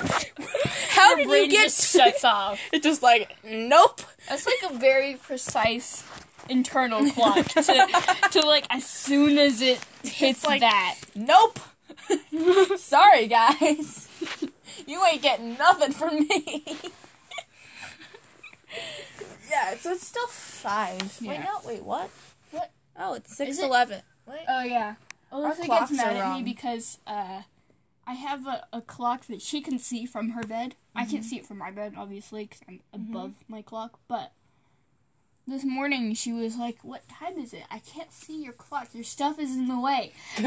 [0.90, 2.60] How did you get just shuts off.
[2.72, 4.02] It's just like nope.
[4.28, 6.04] That's like a very precise
[6.48, 10.96] internal clock to, to like as soon as it hits like- that.
[11.14, 11.60] Nope.
[12.76, 14.08] Sorry, guys.
[14.86, 16.64] You ain't getting nothing from me.
[19.50, 21.00] Yeah, so it's still five.
[21.20, 21.44] Wait, Yeah.
[21.44, 22.10] no, wait, what?
[22.50, 22.70] What?
[22.96, 24.02] Oh, it's Is six it- eleven.
[24.26, 24.44] Wait.
[24.48, 24.94] Oh yeah.
[25.32, 27.42] Our Alyssa gets mad are at me because uh,
[28.06, 30.74] I have a, a clock that she can see from her bed.
[30.94, 31.10] I Mm-hmm.
[31.12, 34.00] can't see it from my bed, obviously, because I'm above my clock.
[34.08, 34.32] But
[35.46, 37.64] this morning she was like, "What time is it?
[37.70, 38.88] I can't see your clock.
[38.94, 40.12] Your stuff is in the way."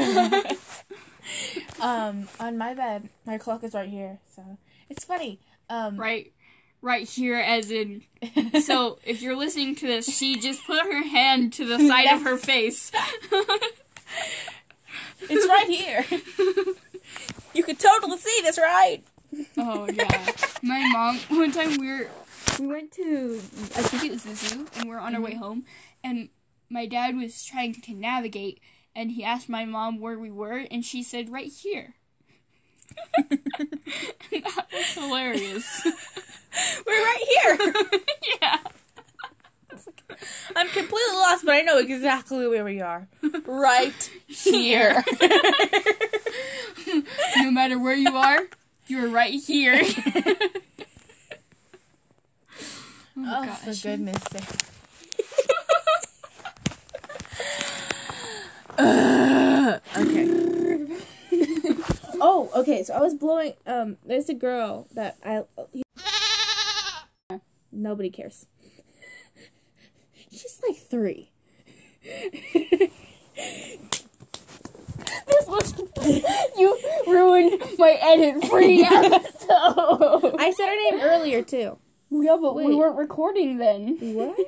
[1.80, 4.18] um, on my bed, my clock is right here.
[4.34, 5.40] So it's funny.
[5.70, 6.32] Um, right,
[6.82, 8.02] right here, as in.
[8.62, 12.22] So if you're listening to this, she just put her hand to the side of
[12.22, 12.92] her face.
[15.22, 16.04] it's right here.
[17.54, 19.02] you could totally see this, right?
[19.56, 20.26] Oh yeah.
[20.62, 22.08] My mom one time we were
[22.60, 23.40] we went to
[23.76, 25.42] I think it was the zoo and we are on our way mm-hmm.
[25.42, 25.64] home
[26.04, 26.28] and
[26.68, 28.60] my dad was trying to navigate
[28.94, 31.94] and he asked my mom where we were and she said right here.
[33.18, 35.86] that was hilarious.
[36.86, 37.74] We're right here.
[38.40, 38.58] yeah.
[40.54, 43.08] I'm completely lost, but I know exactly where we are.
[43.46, 45.02] Right here.
[47.38, 48.40] No matter where you are,
[48.86, 49.80] you're right here.
[49.82, 50.34] oh,
[53.18, 53.60] oh, gosh.
[53.60, 54.44] for goodness sake.
[59.96, 60.28] okay.
[62.20, 62.82] oh, okay.
[62.84, 63.54] So I was blowing.
[63.66, 65.44] Um, there's a girl that I.
[67.72, 68.46] Nobody cares.
[70.30, 71.30] She's like three.
[75.26, 75.74] This was
[76.58, 80.36] you ruined my edit free episode.
[80.38, 81.78] I said her name earlier too.
[82.10, 83.96] Yeah, but we weren't recording then.
[84.00, 84.36] What?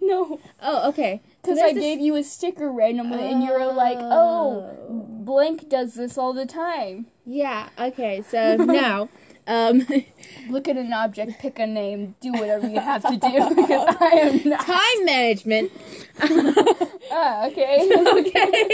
[0.00, 1.20] No, Oh, okay.
[1.42, 5.68] because I this- gave you a sticker randomly, and you were like, "Oh, oh blank
[5.68, 7.70] does this all the time." Yeah.
[7.76, 8.22] Okay.
[8.22, 9.08] So now,
[9.46, 9.86] um,
[10.48, 13.54] Look at an object, pick a name, do whatever you have to do.
[13.54, 14.60] Because I am not.
[14.60, 15.72] time management.
[17.16, 17.88] Ah, okay.
[17.94, 18.68] okay.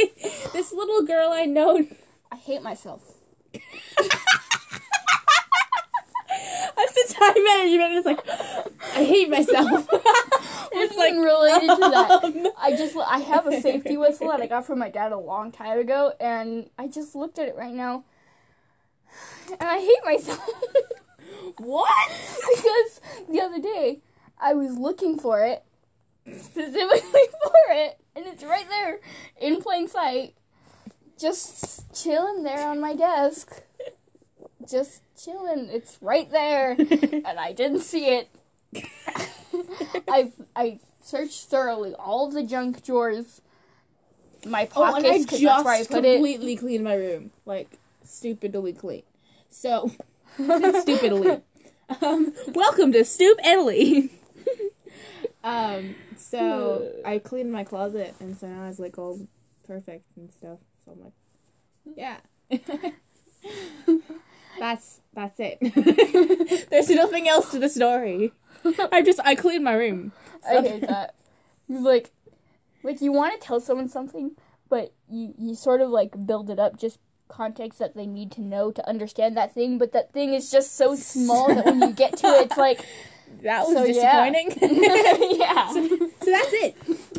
[0.55, 1.85] This little girl I know.
[2.33, 3.03] I hate myself.
[6.77, 7.93] I said time management.
[7.95, 8.21] It's like
[8.97, 9.89] I hate myself.
[10.73, 12.25] It's like related to that.
[12.25, 15.19] um, I just I have a safety whistle that I got from my dad a
[15.19, 18.05] long time ago, and I just looked at it right now,
[19.51, 20.49] and I hate myself.
[21.59, 22.11] what?
[22.57, 24.01] because the other day
[24.41, 25.65] I was looking for it
[26.27, 27.01] specifically
[27.43, 29.01] for it, and it's right there
[29.41, 30.35] in plain sight,
[31.19, 33.63] just chilling there on my desk,
[34.71, 35.69] just chilling.
[35.71, 38.29] It's right there, and I didn't see it.
[40.09, 43.41] I I searched thoroughly all the junk drawers,
[44.47, 46.15] my Oh, and I pockets, because that's where I just put it.
[46.15, 47.79] completely cleaned my room, like
[48.11, 49.03] stupidly clean.
[49.49, 49.91] So,
[50.37, 51.43] stupidly.
[52.03, 54.11] Um, welcome to Stoop Italy.
[55.45, 59.27] um, so I cleaned my closet, and so now it's like all
[59.67, 60.59] perfect and stuff.
[60.85, 61.13] So I'm like,
[61.97, 62.19] yeah.
[64.59, 65.59] that's that's it.
[66.71, 68.33] There's nothing else to the story.
[68.93, 70.13] I just I cleaned my room.
[70.49, 71.15] I hate that.
[71.69, 72.11] Like,
[72.83, 74.33] like you want to tell someone something,
[74.69, 76.99] but you you sort of like build it up just
[77.31, 79.79] context that they need to know to understand that thing.
[79.79, 82.85] But that thing is just so small that when you get to it, it's like,
[83.43, 84.29] That was So, yeah.
[84.29, 84.51] disappointing.
[85.39, 85.73] yeah.
[85.73, 85.89] So
[86.31, 86.77] that's it.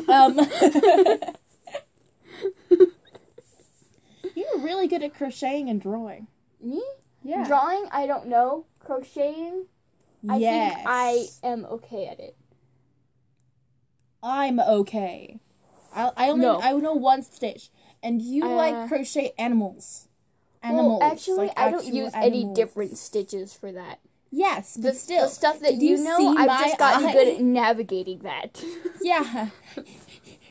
[0.08, 0.38] Um,
[4.34, 6.26] you're really good at crocheting and drawing.
[6.60, 6.82] Me
[7.22, 7.46] Yeah.
[7.46, 8.66] drawing, I don't know.
[8.78, 9.66] Crocheting,
[10.28, 10.74] I yes.
[10.74, 12.36] think I am okay at it.
[14.22, 15.40] I'm okay.
[15.94, 16.60] I I only No.
[16.60, 17.70] I know one stitch,
[18.02, 20.08] and you Uh, like crochet animals.
[20.62, 21.00] Animals.
[21.00, 23.98] well, actually, like I don't use any different stitches for that.
[24.30, 27.12] Yes, The, but still, the stuff that you, you know, I've just gotten eye?
[27.12, 28.64] good at navigating that.
[29.02, 29.48] yeah.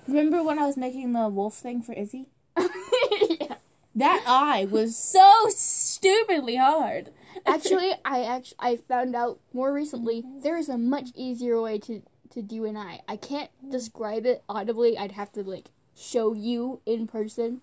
[0.08, 2.30] Remember when I was making the wolf thing for Izzy?
[2.58, 3.56] yeah.
[3.95, 7.10] That eye was so stupidly hard.
[7.45, 12.02] actually i actually i found out more recently there is a much easier way to
[12.30, 15.72] to do an eye i can't describe it audibly i'd have to like
[16.02, 17.62] show you in person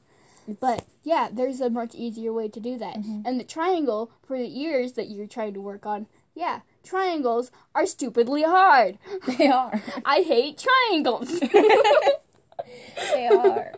[0.61, 3.21] but yeah there's a much easier way to do that mm-hmm.
[3.25, 7.87] and the triangle for the ears that you're trying to work on yeah triangles are
[7.87, 8.99] stupidly hard.
[9.39, 9.81] They are.
[10.05, 11.41] I hate triangles.
[13.13, 13.75] they are.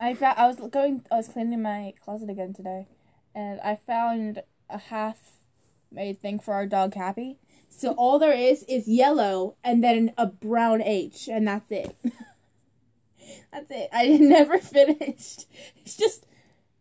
[0.00, 2.86] I found I was going I was cleaning my closet again today
[3.34, 5.32] and I found a half
[5.90, 7.38] made thing for our dog Happy.
[7.68, 11.96] So all there is is yellow and then a brown H and that's it.
[13.52, 13.88] that's it.
[13.92, 15.46] I never finished.
[15.76, 16.26] It's just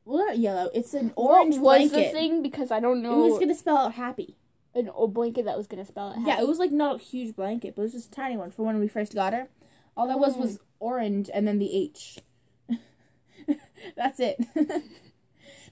[0.03, 2.12] well not yellow, it's an orange what was blanket.
[2.12, 2.43] the thing?
[2.43, 3.26] Because I don't know.
[3.26, 4.36] It was gonna spell out happy.
[4.76, 6.20] an old blanket that was gonna spell it.
[6.26, 8.51] Yeah, it was like not a huge blanket, but it was just a tiny one
[8.51, 9.47] for when we first got her.
[9.95, 10.62] All that was was mm.
[10.80, 12.20] orange and then the H.
[13.95, 14.38] That's it.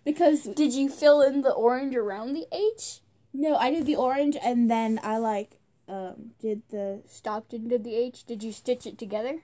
[0.06, 3.02] because Did you fill in the orange around the H?
[3.44, 5.52] No, I did the orange and then I like
[5.88, 8.26] um did the Stopped into the H.
[8.26, 9.36] Did you stitch it together?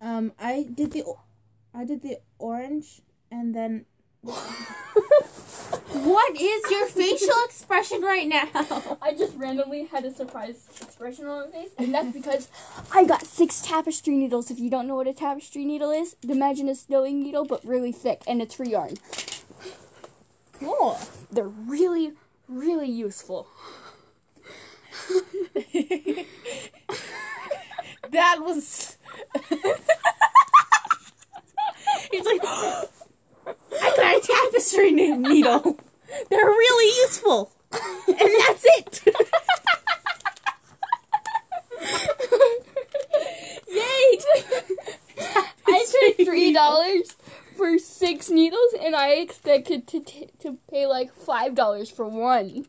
[0.00, 1.22] um I did the o-
[1.74, 3.72] I did the orange and then
[6.08, 8.48] What is your facial expression right now?
[9.02, 12.48] I just randomly had a surprise expression on my face, and that's because
[12.94, 14.50] I got six tapestry needles.
[14.50, 17.92] If you don't know what a tapestry needle is, imagine a sewing needle but really
[17.92, 18.94] thick, and it's for yarn.
[20.60, 20.98] Cool.
[21.30, 22.12] They're really,
[22.48, 23.46] really useful.
[28.10, 28.96] that was
[32.10, 35.78] He's like I got a tapestry needle.
[36.30, 37.52] They're really useful.
[37.72, 39.02] And that's it.
[43.68, 44.18] Yay!
[45.66, 45.86] I
[46.16, 47.14] paid three dollars
[47.58, 52.64] for six needles, and I expected to t- to pay like five dollars for one.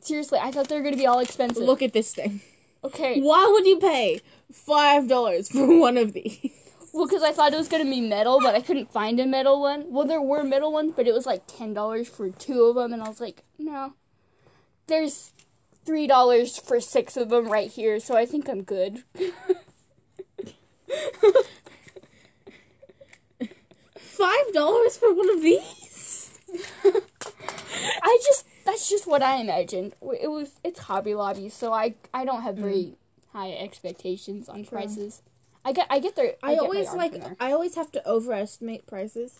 [0.00, 1.64] Seriously, I thought they were gonna be all expensive.
[1.64, 2.40] Look at this thing.
[2.84, 4.20] okay, Why would you pay
[4.52, 6.38] five dollars for one of these?
[6.92, 9.60] well, because I thought it was gonna be metal, but I couldn't find a metal
[9.60, 9.86] one.
[9.88, 12.92] Well, there were metal ones, but it was like ten dollars for two of them,
[12.92, 13.94] and I was like, no,
[14.86, 15.32] there's
[15.84, 19.04] three dollars for six of them right here, so I think I'm good.
[24.18, 26.40] Five dollars for one of these?
[28.02, 29.94] I just that's just what I imagined.
[30.20, 32.94] It was it's Hobby Lobby, so I I don't have very mm.
[33.32, 35.22] high expectations on prices.
[35.64, 37.14] I get I get their I, get always like.
[37.40, 39.38] I always have to overestimate prices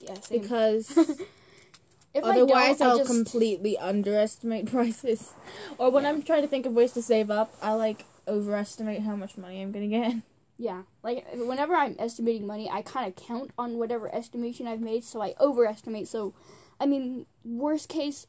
[0.00, 0.40] yeah, same.
[0.40, 0.96] because
[2.14, 5.32] if Otherwise, I I I'll just, completely underestimate prices.
[5.78, 9.16] Or when I'm trying to think of ways to save up, I like overestimate how
[9.16, 10.14] much money I'm gonna get.
[10.56, 15.04] Yeah like whenever I'm estimating money, I kind of count on whatever estimation I've made,
[15.04, 16.08] so I overestimate.
[16.08, 16.34] So,
[16.80, 18.26] I mean, worst case,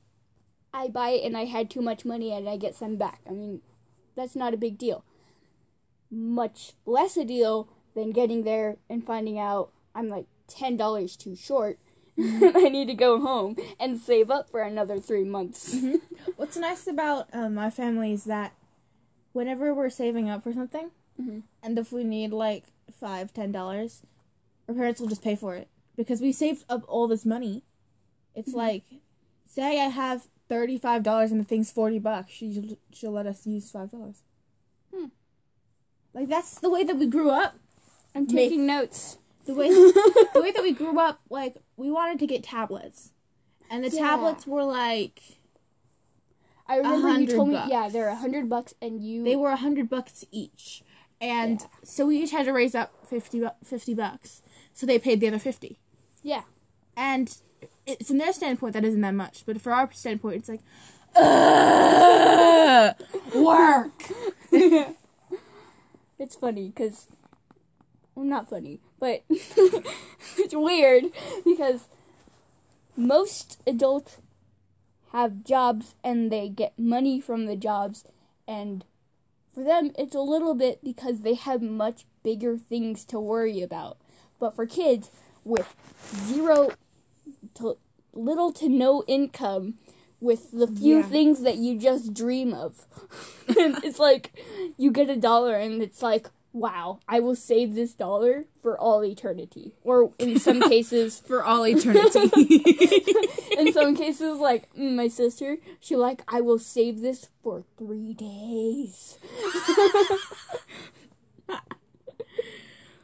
[0.74, 3.22] I buy it and I had too much money and I get some back.
[3.28, 3.62] I mean,
[4.16, 5.06] that's not a big deal.
[6.12, 11.36] Much less a deal than getting there and finding out I'm like ten dollars too
[11.36, 11.80] short.
[12.20, 15.76] I need to go home and save up for another three months.
[16.36, 18.54] What's nice about um, my family is that
[19.34, 21.44] whenever we're saving up for something, Mhm.
[21.64, 24.04] and if we need like five, ten dollars,
[24.68, 27.64] our parents will just pay for it because we saved up all this money.
[28.36, 28.84] It's like,
[29.46, 33.72] say I have thirty-five dollars and the thing's forty bucks, she'll she'll let us use
[33.72, 34.24] five dollars.
[34.94, 35.06] Hmm.
[36.14, 37.56] Like that's the way that we grew up.
[38.14, 39.18] I'm Make- taking notes.
[39.46, 39.70] the way
[40.34, 43.12] the way that we grew up, like we wanted to get tablets,
[43.70, 44.02] and the Yeah.
[44.02, 45.22] tablets were like
[46.68, 49.56] I remember you told me, yeah, they're a hundred bucks, and you they were a
[49.58, 50.82] hundred bucks each,
[51.22, 51.68] and Yeah.
[51.84, 54.42] so we each had to raise up 50, bu- 50 bucks,
[54.74, 55.80] so they paid the other fifty,
[56.24, 56.44] yeah.
[56.98, 57.38] and
[57.86, 60.62] it, from their standpoint that isn't that much, but for our standpoint it's like,
[61.16, 62.96] "Ugh,
[63.34, 64.12] work.
[66.18, 67.08] It's funny because,
[68.16, 71.06] well, not funny, but it's weird
[71.44, 71.90] because
[72.96, 74.22] most adults
[75.12, 78.06] have jobs and they get money from the jobs,
[78.48, 78.86] and
[79.56, 83.98] for them it's a little bit because they have much bigger things to worry about.
[84.40, 85.10] But for kids
[85.44, 85.74] with
[86.28, 86.72] zero
[87.56, 87.78] to
[88.14, 89.76] little to no income,
[90.22, 91.04] with the few Yeah.
[91.04, 92.86] things that you just dream of.
[93.48, 94.32] it's like
[94.78, 99.04] you get a dollar and it's like, wow, I will save this dollar for all
[99.04, 99.74] eternity.
[99.84, 102.30] Or in some cases, For all eternity.
[103.60, 108.14] in some cases, like mm, my sister, she like, I will save this for three
[108.14, 109.18] days.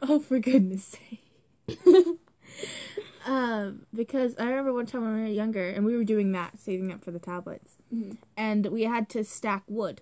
[0.02, 1.20] oh, for goodness sake.
[3.26, 6.58] um, because I remember one time when we were younger, and we were doing that,
[6.58, 8.16] saving up for the tablets, Mhm.
[8.36, 10.00] and we had to stack wood.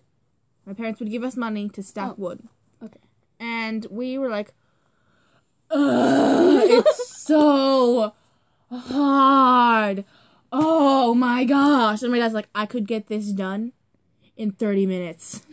[0.65, 2.49] My parents would give us money to stack Oh, wood.
[3.41, 4.55] And we were like,
[5.71, 8.13] Ugh, it's so
[8.71, 10.05] hard.
[10.53, 12.03] oh my gosh.
[12.03, 13.73] And my dad's like, I could get this done
[14.37, 15.43] in 30 minutes.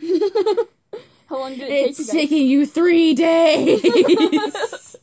[1.28, 3.82] How long did it take It's taking you three days.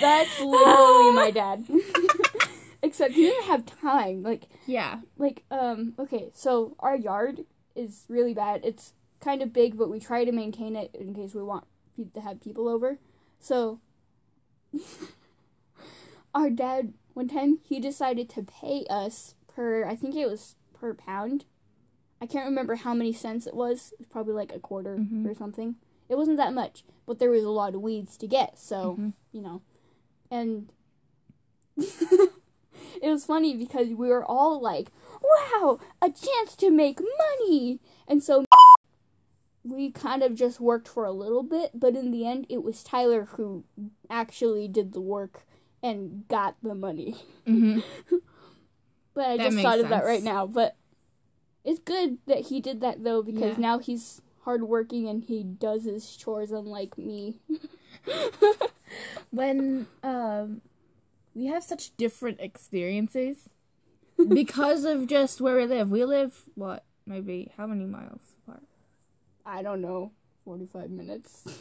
[0.00, 1.66] That's literally my dad.
[2.82, 4.22] Except he didn't have time.
[4.22, 5.00] Like yeah.
[5.18, 8.60] like um okay, so our yard is really bad.
[8.64, 11.64] It's kind of big, but we try to maintain it in case we want
[11.96, 12.98] pe- to have people over.
[13.38, 13.80] So
[16.34, 20.94] our dad one time he decided to pay us per I think it was per
[20.94, 21.44] pound.
[22.20, 23.92] I can't remember how many cents it was.
[23.92, 25.28] It was probably like a quarter Mhm.
[25.30, 25.76] or something.
[26.08, 29.12] It wasn't that much, but there was a lot of weeds to get, so Mhm.
[29.32, 29.62] you know.
[30.30, 30.70] And
[31.76, 32.30] it
[33.10, 34.90] was funny because we were all like,
[35.22, 37.80] wow, a chance to make money.
[38.08, 38.44] And so
[39.66, 42.82] we kind of just worked for a little bit, but in the end, it was
[42.82, 43.64] Tyler who
[44.08, 45.44] actually did the work
[45.82, 47.16] and got the money.
[47.46, 47.80] hmm
[49.14, 50.46] But I That just thought of that right now.
[50.46, 50.76] But
[51.64, 53.62] it's good that he did that though, because Yeah.
[53.62, 57.36] now he's hardworking and he does his chores unlike me.
[59.30, 60.60] When um,
[61.34, 63.50] we have such different experiences
[64.28, 65.90] because of just where we live.
[65.90, 68.62] We live, what, maybe, how many miles apart?
[69.46, 70.12] I don't know,
[70.44, 71.44] 45 minutes.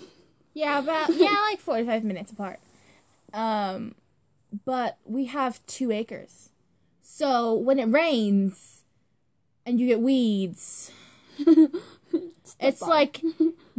[0.57, 2.61] Yeah, about yeah, like forty five minutes apart.
[3.33, 3.93] Um,
[4.63, 6.49] but we have two acres,
[7.01, 8.83] so when it rains
[9.65, 10.91] and you get weeds,
[12.57, 12.89] it's on.
[12.89, 13.21] like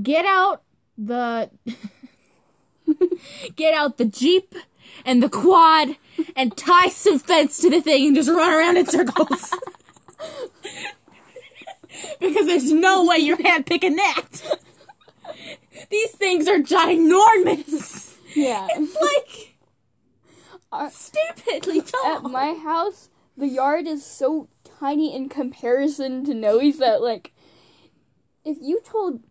[0.03, 0.65] get out
[0.99, 1.49] the
[3.57, 4.55] get out the jeep
[5.07, 5.97] and the quad
[6.37, 9.55] and tie some fence to the thing and just run around in circles.
[12.21, 14.29] because there's no way you're hand picking that.
[15.91, 18.17] These things are ginormous.
[18.35, 18.67] Yeah.
[18.71, 19.57] It's like
[20.73, 27.03] Our- stupidly At my house, the yard is so tiny in comparison to Noe's that,
[27.03, 27.33] like,
[28.45, 29.23] if you told,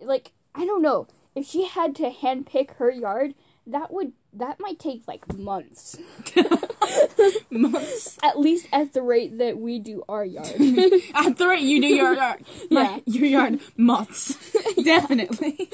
[0.00, 3.34] like, I don't know, if she had to handpick her yard,
[3.66, 5.96] that would, that might take, like, months.
[7.50, 8.18] Months.
[8.22, 10.46] At least at the rate that we do our yard.
[11.14, 12.82] At the rate you do your yard, Yeah.
[12.82, 14.36] my- your yard months,
[14.84, 15.70] definitely.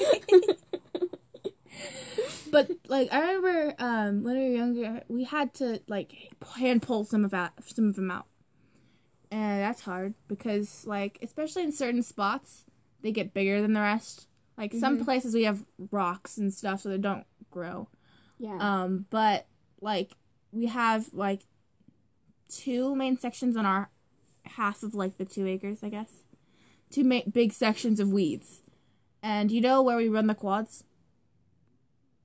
[2.51, 7.03] but like I remember, um, when we were younger, we had to like hand pull
[7.05, 8.25] some of that, some of them out,
[9.31, 12.65] and that's hard because like especially in certain spots,
[13.01, 14.27] they get bigger than the rest.
[14.57, 17.87] Like some places we have rocks and stuff, so they don't grow.
[18.39, 18.57] Yeah.
[18.59, 19.45] Um, but
[19.81, 20.13] like
[20.51, 21.41] we have like
[22.47, 23.89] two main sections on our
[24.43, 26.23] half of like the two acres, I guess.
[26.89, 28.63] Two ma- big sections of weeds,
[29.21, 30.83] and you know where we run the quads.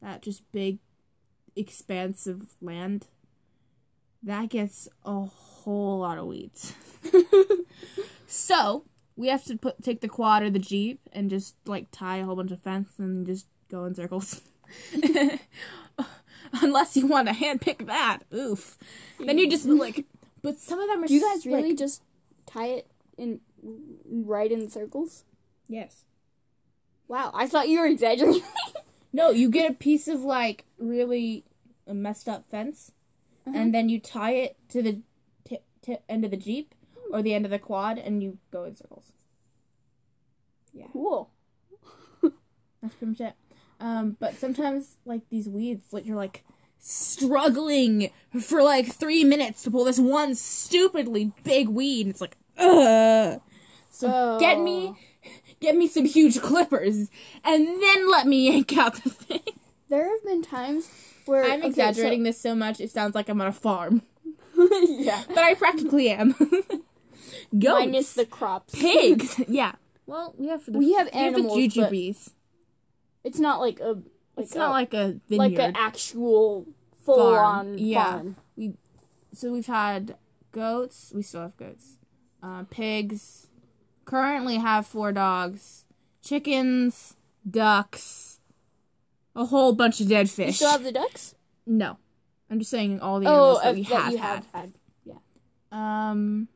[0.00, 0.78] That just big,
[1.54, 3.08] expansive land.
[4.22, 6.74] That gets a whole lot of weeds.
[8.26, 8.84] so
[9.16, 12.24] we have to put take the quad or the jeep and just like tie a
[12.24, 14.40] whole bunch of fence and just go in circles.
[16.62, 18.78] Unless you want to handpick that, oof.
[19.18, 20.04] Then you just like.
[20.42, 21.06] But some of them are.
[21.06, 22.02] do you guys s- really like- just
[22.46, 23.40] tie it in,
[24.06, 25.24] right in circles?
[25.68, 26.04] yes.
[27.08, 28.42] Wow, I thought you were exaggerating.
[29.12, 31.44] No, you get a piece of like really
[31.86, 32.90] messed up fence,
[33.46, 33.56] Uh-huh.
[33.56, 35.00] and then you tie it to the
[35.44, 36.74] t- t- end of the jeep
[37.12, 39.12] or the end of the quad, and you go in circles.
[40.72, 40.86] Yeah.
[40.92, 41.30] Cool.
[42.82, 43.34] That's pretty much it.
[43.84, 46.42] Um, but sometimes like these weeds, like you're like
[46.78, 48.10] struggling
[48.40, 52.06] for like three minutes to pull this one stupidly big weed.
[52.06, 53.42] And it's like, ugh.
[53.90, 54.96] So get me,
[55.60, 57.10] get me some huge clippers,
[57.44, 59.40] and then let me yank out the thing.
[59.90, 60.90] There have been times
[61.26, 64.00] where I'm okay, exaggerating this so much it sounds like I'm on a farm,
[64.56, 66.34] yeah, but I practically am.
[67.58, 68.74] Goats, minus the crops.
[68.74, 69.40] pigs.
[69.48, 69.74] yeah.
[70.06, 72.30] Well, we have the We have the animals, but jujubes.
[73.24, 73.98] It's not like a
[74.36, 75.50] like It's a, not like a vineyard.
[75.52, 76.66] like an actual
[77.04, 78.04] full Farm, on yeah.
[78.20, 78.36] farm.
[79.32, 80.16] so we've had
[80.52, 81.12] goats.
[81.14, 81.98] We still have goats.
[82.42, 83.48] Uh, pigs.
[84.04, 85.84] Currently have four dogs.
[86.22, 87.16] Chickens.
[87.48, 88.40] Ducks.
[89.34, 90.46] A whole bunch of dead fish.
[90.46, 91.34] You still have the ducks?
[91.66, 91.96] no,
[92.50, 94.44] I'm just saying all the Oh, animals that uh, we that have you had.
[94.44, 94.72] have had.
[95.72, 96.48] Um,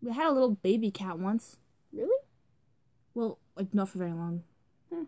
[0.00, 1.58] we had a little baby cat once.
[3.14, 4.42] Well, like not for very long.
[4.92, 5.04] Hmm.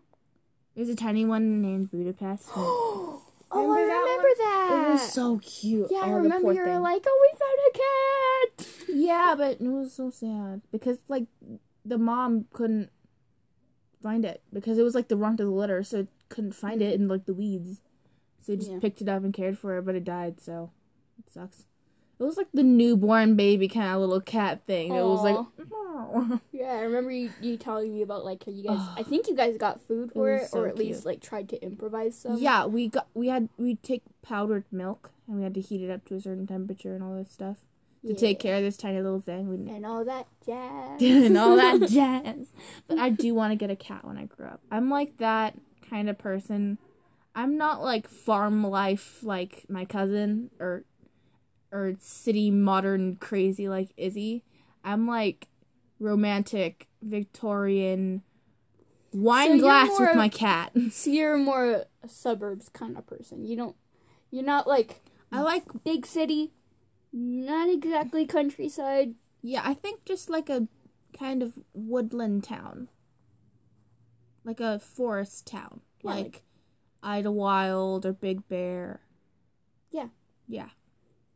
[0.75, 2.49] There's a tiny one named Budapest.
[2.55, 4.85] oh, Remember I remember that.
[4.87, 5.87] it was so cute.
[5.89, 6.81] yeah, I Oh, the remember you were thing.
[6.81, 11.25] like, "Oh, we found a cat." Yeah, but it was so sad because like
[11.85, 12.89] the mom couldn't
[14.01, 16.81] find it because it was like the runt of the litter, so it couldn't find
[16.81, 17.81] it in like the weeds.
[18.41, 18.79] So we just Yeah.
[18.79, 20.71] picked it up and cared for it, but it died, so
[21.17, 21.65] it sucks.
[22.19, 24.93] It was like the newborn baby kind of little cat thing.
[24.93, 25.45] It was like.
[26.51, 28.79] Yeah, I remember you, you telling me about like you guys.
[28.95, 31.49] I think you guys got food for was it, so or at least like tried
[31.49, 32.37] to improvise some.
[32.37, 35.91] yeah, we got we had we take powdered milk and we had to heat it
[35.91, 37.57] up to a certain temperature and all this stuff
[38.05, 39.49] to take care of this tiny little thing.
[39.49, 41.01] We and all that jazz.
[41.01, 42.53] and all that jazz.
[42.87, 44.61] But I do want to get a cat when I grow up.
[44.71, 45.55] I'm like that
[45.89, 46.77] kind of person.
[47.35, 50.83] I'm not like farm life like my cousin or
[51.71, 54.43] or city modern crazy like Izzy.
[54.83, 55.47] I'm like
[55.99, 58.21] romantic Victorian
[59.13, 60.71] wine you're glass with my cat.
[60.91, 63.45] So you're more a suburbs kind of person.
[63.45, 63.75] You don't.
[64.31, 65.01] You're not like
[65.31, 66.53] I like big city.
[67.13, 69.15] Not exactly countryside.
[69.41, 70.67] yeah, I think just like a
[71.17, 72.89] kind of woodland town.
[74.43, 75.81] Like a forest town.
[76.03, 76.43] Yeah, like, like-
[77.23, 79.01] Idyllwild or Big Bear.
[79.91, 80.07] Yeah.
[80.47, 80.69] Yeah.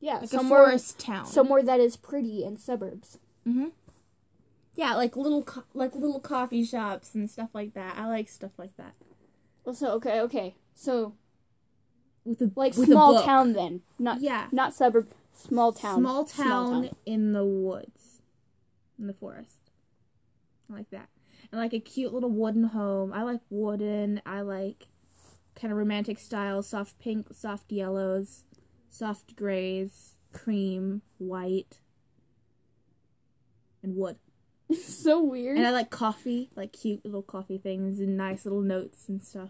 [0.01, 1.25] Yeah, Like somewhere a forest town.
[1.27, 3.19] somewhere that is pretty and suburbs.
[3.47, 3.67] mm-hmm.
[4.75, 7.97] Yeah, like little co- like little coffee shops and stuff like that.
[7.97, 8.93] I like stuff like that.
[9.65, 10.55] Also, okay, okay.
[10.73, 11.13] So
[12.25, 13.25] With a like with a small book.
[13.25, 14.47] town then, not Yeah.
[14.51, 15.99] not suburb, small town.
[15.99, 18.21] Small town in the woods.
[18.97, 19.57] In the forest.
[20.69, 21.09] I like that.
[21.51, 23.11] And like a cute little wooden home.
[23.13, 24.21] I like wooden.
[24.25, 24.87] I like
[25.53, 28.45] kind of romantic style, soft pink, soft yellows,
[28.91, 31.79] soft grays, cream, white,
[33.81, 34.17] and wood.
[34.83, 35.57] so weird.
[35.57, 39.49] And I like coffee, like cute little coffee things and nice little notes and stuff.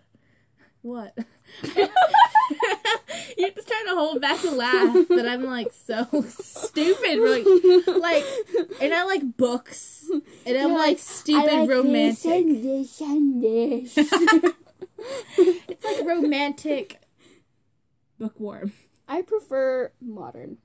[0.82, 1.18] What?
[3.38, 7.20] You're just trying to hold back a laugh, but I'm like so stupid.
[7.20, 7.46] Like,
[7.88, 8.24] like,
[8.82, 10.06] and I like books,
[10.46, 12.24] and I'm like like, stupid I like romantic.
[12.24, 13.98] This and this and this.
[15.38, 17.00] It's like romantic
[18.20, 18.74] bookworm.
[19.12, 20.58] I prefer modern.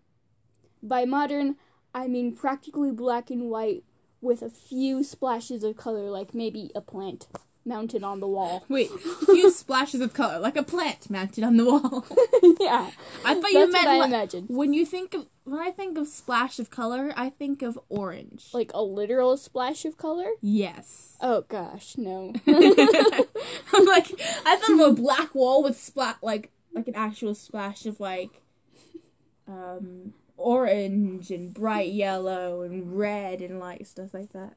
[0.80, 1.57] By modern,
[1.92, 3.82] I mean practically black and white
[4.20, 7.26] with a few splashes of color, like maybe a plant
[7.64, 8.64] mounted on the wall.
[8.68, 8.88] Wait,
[9.26, 12.07] few splashes of color, like a plant mounted on the wall.
[12.61, 12.90] yeah,
[13.24, 14.47] I thought that's you what meant I like, imagined.
[14.49, 18.51] when you think of when I think of splash of color, I think of orange.
[18.53, 20.30] Like a literal splash of color.
[20.40, 21.16] yes.
[21.20, 22.32] Oh gosh, no.
[22.47, 24.09] I'm like
[24.47, 28.43] I thought of a black wall with splat like like an actual splash of like
[29.49, 34.55] um orange and bright yellow and red and like stuff like that.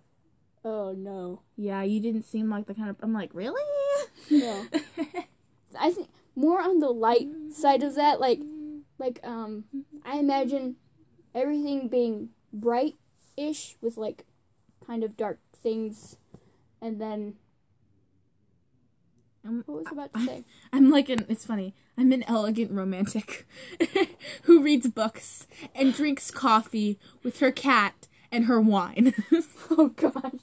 [0.65, 3.61] oh no, Yeah, you didn't seem like the kind of I'm like, really?
[4.30, 4.65] no.
[5.80, 8.41] I think more on the light side of that, like,
[8.97, 9.63] like um,
[10.05, 10.76] I imagine
[11.34, 14.26] everything being bright-ish with like
[14.86, 16.17] kind of dark things,
[16.82, 17.36] and then
[19.49, 20.43] I'm, what was I about to say?
[20.73, 21.73] I'm like an it's funny.
[21.97, 23.45] I'm an elegant romantic
[24.43, 29.13] who reads books and drinks coffee with her cat and her wine.
[29.71, 30.33] Oh gosh,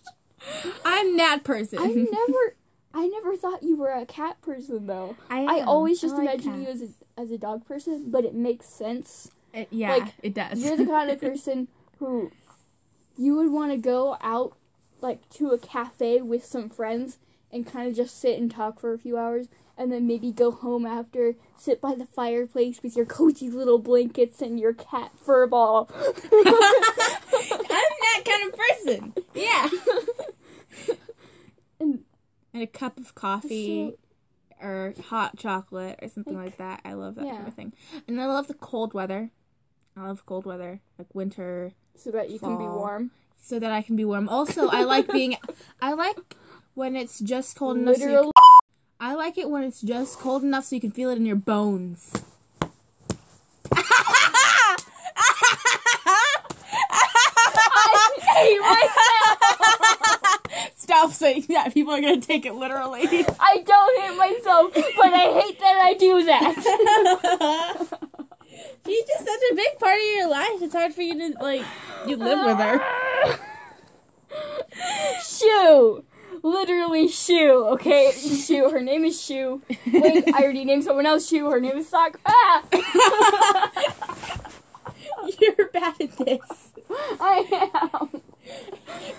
[0.85, 1.81] I'm that person.
[1.81, 2.55] I never,
[2.95, 5.17] I never thought you were a cat person though.
[5.29, 8.25] I, I always just I like imagined you as a as a dog person, but
[8.25, 9.33] it makes sense.
[9.53, 10.61] It- yeah, like, it does.
[10.63, 11.67] You're the kind of person
[11.99, 12.31] who
[13.19, 14.57] you would want to go out
[15.01, 17.19] like to a cafe with some friends
[17.53, 20.51] and kind of just sit and talk for a few hours and then maybe go
[20.51, 25.47] home after, sit by the fireplace with your cozy little blankets and your cat fur
[25.47, 25.89] ball.
[25.95, 26.45] I'm
[27.33, 29.15] that kind of person.
[29.35, 29.69] Yeah.
[31.79, 32.05] And-
[32.55, 33.93] and a cup of coffee
[34.63, 36.81] or hot chocolate or something like, that.
[36.87, 37.75] I love that kind of thing.
[38.09, 39.31] And I love the cold weather.
[39.95, 43.11] I love cold weather, like winter, so that you can be warm.
[43.39, 44.27] so that I can be warm.
[44.31, 45.37] Also, I like being
[45.83, 46.17] I like
[46.77, 47.97] when it's just cold enough.
[47.97, 48.31] So Literally.
[49.01, 51.35] I like it when it's just cold enough so you can feel it in your
[51.37, 52.13] bones.
[60.77, 61.73] Stop saying that.
[61.73, 63.01] People are gonna take it literally.
[63.41, 66.55] I don't hate myself, but I hate that I do that.
[68.87, 70.63] She's just such a big part of your life.
[70.63, 71.65] It's hard for you to like.
[72.07, 72.81] You live with her.
[75.23, 76.05] Shoe.
[76.43, 78.13] Literally Shoe, okay?
[78.13, 78.71] Shoe.
[78.71, 79.63] Her name is Shoe.
[79.87, 81.51] Wait, I already named someone else Shoe.
[81.51, 82.19] Her name is Sock.
[82.27, 82.63] Ah!
[85.41, 86.73] You're bad at this.
[87.21, 88.23] I am.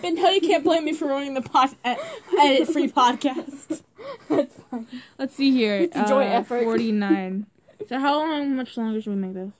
[0.01, 3.81] But now you can't blame me for ruining the pod edit free podcast.
[4.29, 4.87] That's fine.
[5.17, 5.75] Let's see here.
[5.75, 6.63] It's a joint uh, effort.
[6.63, 7.47] Forty nine.
[7.87, 8.55] So how long?
[8.55, 9.53] Much longer should we make this?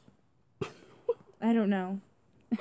[1.42, 2.00] I don't know.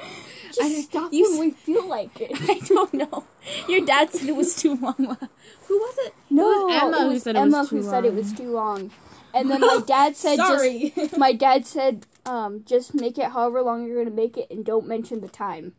[0.47, 2.31] Just I- stop you when we feel like it.
[2.49, 3.25] I don't know.
[3.69, 4.95] Your dad said it was too long.
[5.69, 6.15] Who was it?
[6.31, 8.17] No, was Emma it who was said it was Emma too who said it long.
[8.17, 8.91] was too long.
[9.35, 10.93] And then my dad said Sorry.
[10.97, 14.65] just my dad said um just make it however long you're gonna make it and
[14.65, 15.75] don't mention the time.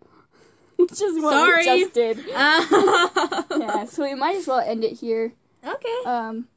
[0.77, 1.65] Which is what Sorry.
[1.65, 2.19] we just did.
[2.35, 5.33] Uh, Yeah, so we might as well end it here.
[5.65, 5.97] okay.
[6.05, 6.47] Um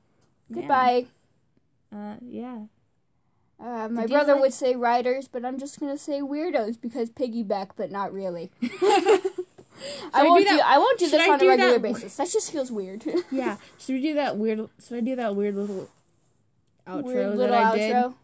[0.52, 1.06] goodbye.
[1.92, 2.64] Uh, yeah.
[3.62, 7.10] Uh, my Did brother like- would say riders, but I'm just gonna say weirdos because
[7.10, 8.50] piggyback, but not really.
[8.62, 9.20] I
[10.14, 12.16] I won't do do, I won't do should this I on a regular that- basis.
[12.16, 13.04] That just feels weird.
[13.30, 13.56] Yeah.
[13.78, 14.68] Should we do that weird?
[14.86, 15.88] Should I do that weird little
[16.86, 17.74] outro weird that little I outro.
[18.08, 18.14] did?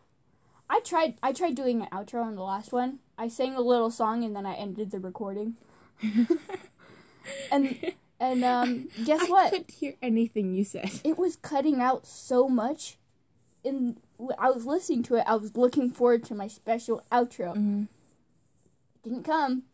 [0.69, 2.99] I tried I tried doing an outro on the last one.
[3.19, 5.57] I sang a little song and then I ended the recording.
[7.51, 9.47] and and um guess I what?
[9.47, 11.01] I couldn't hear anything you said.
[11.05, 12.97] It was cutting out so much.
[13.65, 13.97] And
[14.39, 15.25] I was listening to it.
[15.27, 17.55] I was looking forward to my special outro.
[17.55, 17.89] Mhm.
[19.03, 19.65] Didn't come.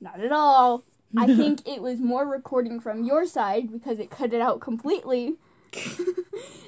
[0.00, 0.84] Not at all.
[1.16, 5.36] I think it was more recording from your side because it cut it out completely.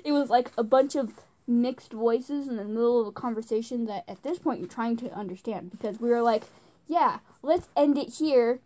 [0.04, 1.12] it was like a bunch of
[1.46, 5.12] mixed voices in the middle of a conversation that at this point you're trying to
[5.12, 6.44] understand because we were like,
[6.86, 8.60] yeah, let's end it here.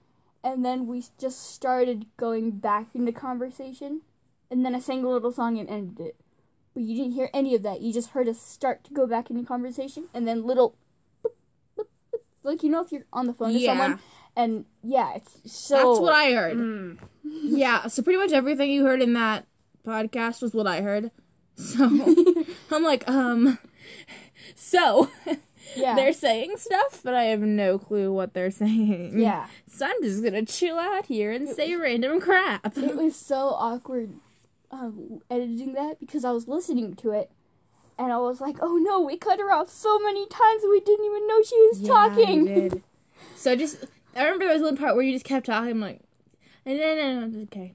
[0.45, 4.01] And then we just started going back into conversation.
[4.51, 6.16] And then I sang a little song and ended it.
[6.74, 7.80] But you didn't hear any of that.
[7.82, 10.74] You just heard us start to go back into conversation and then little.
[11.24, 11.32] boop,
[11.76, 12.20] boop, boop.
[12.42, 13.70] Like, you know, if you're on the phone to Yeah.
[13.70, 13.98] someone.
[14.34, 15.76] And yeah, it's so.
[15.76, 16.56] That's what I heard.
[16.56, 16.98] Mm.
[17.44, 19.46] Yeah, so pretty much everything you heard in that
[19.86, 21.10] podcast was what I heard.
[21.56, 21.84] So
[22.70, 23.58] I'm like, um,
[24.54, 25.10] so
[25.76, 25.94] Yeah.
[25.94, 29.18] they're saying stuff, but I have no clue what they're saying.
[29.20, 29.46] yeah.
[29.68, 32.76] So I'm just gonna chill out here and say random crap.
[32.76, 34.10] it was so awkward
[34.72, 37.30] um, editing that because I was listening to it
[37.98, 41.04] and I was like, oh no, we cut her off so many times we didn't
[41.04, 42.82] even know she was Yeah, talking.
[43.36, 43.84] So just,
[44.16, 45.70] I remember there was one part where you just kept talking.
[45.70, 46.00] I'm like,
[46.66, 47.74] no, no, no, okay,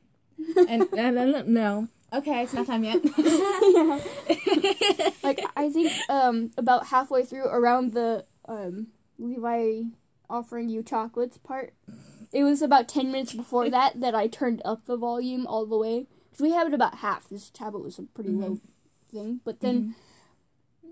[0.67, 1.87] and no, no, no, no.
[2.13, 3.01] Okay, it's not time yet.
[5.23, 8.87] Like I think um, about halfway through around the um,
[9.19, 9.81] Levi
[10.29, 11.73] offering you chocolates part,
[12.31, 15.77] it was about ten minutes before that that I turned up the volume all the
[15.77, 16.07] way
[16.39, 17.27] we have it about half.
[17.29, 18.59] This tablet was a pretty low
[19.11, 19.95] thing, but then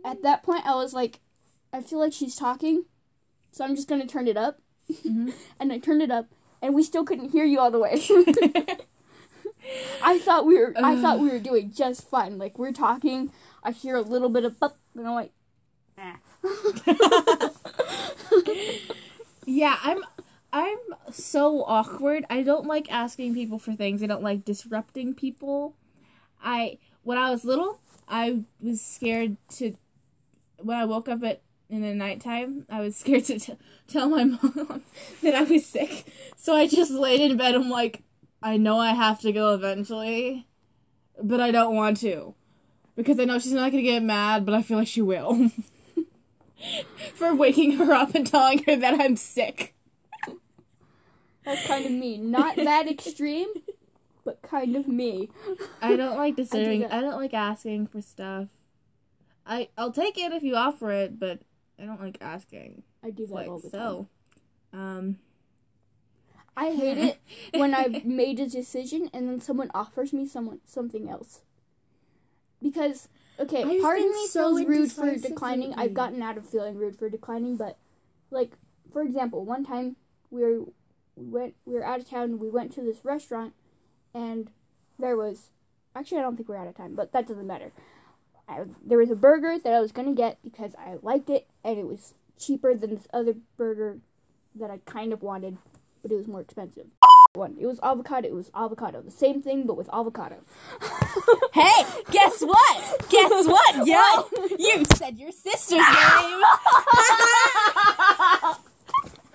[0.03, 1.19] at that point I was like,
[1.73, 2.85] I feel like she's talking,
[3.51, 5.33] so I'm just gonna turn it up, Mhm.
[5.59, 6.27] and I turned it up,
[6.61, 8.01] and we still couldn't hear you all the way.
[10.03, 12.37] I thought we were I thought we were doing just fine.
[12.37, 13.31] Like we're talking,
[13.63, 15.31] I hear a little bit of bup, and I'm like,
[15.97, 16.15] eh.
[19.47, 20.03] Yeah, I'm
[20.55, 20.77] I'm
[21.11, 22.23] so awkward.
[22.29, 24.01] I don't like asking people for things.
[24.01, 25.75] I don't like disrupting people.
[26.41, 29.75] I when I was little, I was scared to
[30.59, 33.57] when I woke up at in the nighttime, I was scared to t-
[33.89, 34.81] tell my mom
[35.21, 36.05] that I was sick.
[36.37, 37.53] So I just laid in bed.
[37.53, 38.03] I'm like,
[38.41, 40.47] I know I have to go eventually,
[41.21, 42.33] but I don't want to
[42.95, 45.51] because I know she's not gonna get mad, but I feel like she will.
[47.15, 49.74] For waking her up and telling her that I'm sick.
[51.45, 52.17] That's kind of me.
[52.19, 53.49] Not that extreme,
[54.23, 55.29] but kind of me.
[55.81, 56.81] I don't like deserving.
[56.81, 56.93] that.
[56.93, 58.49] I, don't like asking for stuff.
[59.45, 61.41] I I'll take it if you offer it, but
[61.79, 62.83] I don't like asking.
[63.03, 63.71] I do that like all the time.
[63.71, 64.07] so.
[64.73, 65.17] Um.
[66.57, 67.19] I hate it
[67.53, 71.41] when I've made a decision and then someone offers me someone something else.
[72.63, 75.73] Because okay, I've part of me so feels rude for declining.
[75.75, 77.77] I've gotten out of feeling rude for declining, but
[78.31, 78.53] like
[78.91, 79.97] for example, one time
[80.31, 80.61] we were
[81.15, 82.39] we went we were out of town.
[82.39, 83.53] We went to this restaurant,
[84.13, 84.51] and
[84.99, 85.49] there was
[85.95, 87.71] actually I don't think we are out of time, but that doesn't matter.
[88.47, 91.79] I, there was a burger that I was gonna get because I liked it and
[91.79, 93.97] it was cheaper than this other burger
[94.55, 95.57] that I kind of wanted,
[96.01, 96.87] but it was more expensive.
[97.33, 98.27] One, it was avocado.
[98.27, 100.37] It was avocado, the same thing but with avocado.
[101.53, 103.09] Hey, guess what?
[103.09, 104.29] Guess what, yo?
[104.59, 106.41] You said your sister's name.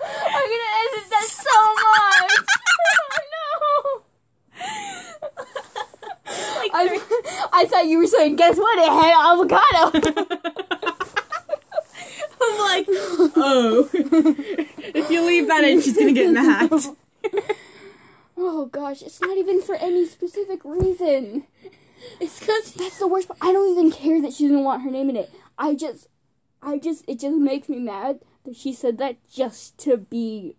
[0.03, 2.31] I'm gonna edit that so much.
[2.93, 4.01] oh, no.
[7.61, 8.79] I, thought you were saying, guess what?
[8.79, 9.91] It had avocado.
[12.41, 12.85] I'm like,
[13.35, 13.89] oh.
[13.93, 16.71] if you leave that in, she's gonna get mad.
[18.37, 21.45] oh gosh, it's not even for any specific reason.
[22.19, 23.37] It's because That's the worst part.
[23.41, 25.31] I don't even care that she doesn't want her name in it.
[25.57, 26.07] I just,
[26.61, 30.55] I just, it just makes me mad that she said that just to be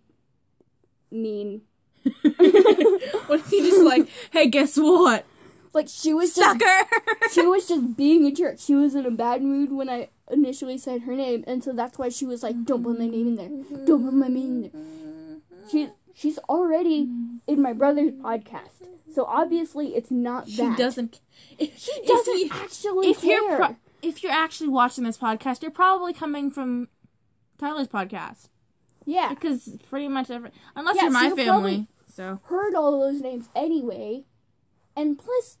[1.11, 1.63] mean.
[2.03, 5.25] what if you just like, hey, guess what,
[5.73, 6.89] Like she was just sucker?
[7.31, 8.57] she was just being a jerk.
[8.59, 11.97] She was in a bad mood when I initially said her name, and so that's
[11.97, 13.85] why she was like, "Don't put my name in there.
[13.85, 17.09] Don't put my name in there." She she's already
[17.47, 20.77] in my brother's podcast, so obviously it's not that She that.
[20.77, 21.19] doesn't.
[21.57, 23.29] If, She if doesn't you- actually if care.
[23.41, 26.89] you're pro- if you're actually watching this podcast, you're probably coming from
[27.57, 28.49] Tyler's podcast
[29.05, 29.29] Yeah.
[29.29, 31.87] because pretty much every unless Yeah, you're my you're family.
[32.13, 34.25] So Heard all those names anyway.
[34.95, 35.57] And plus,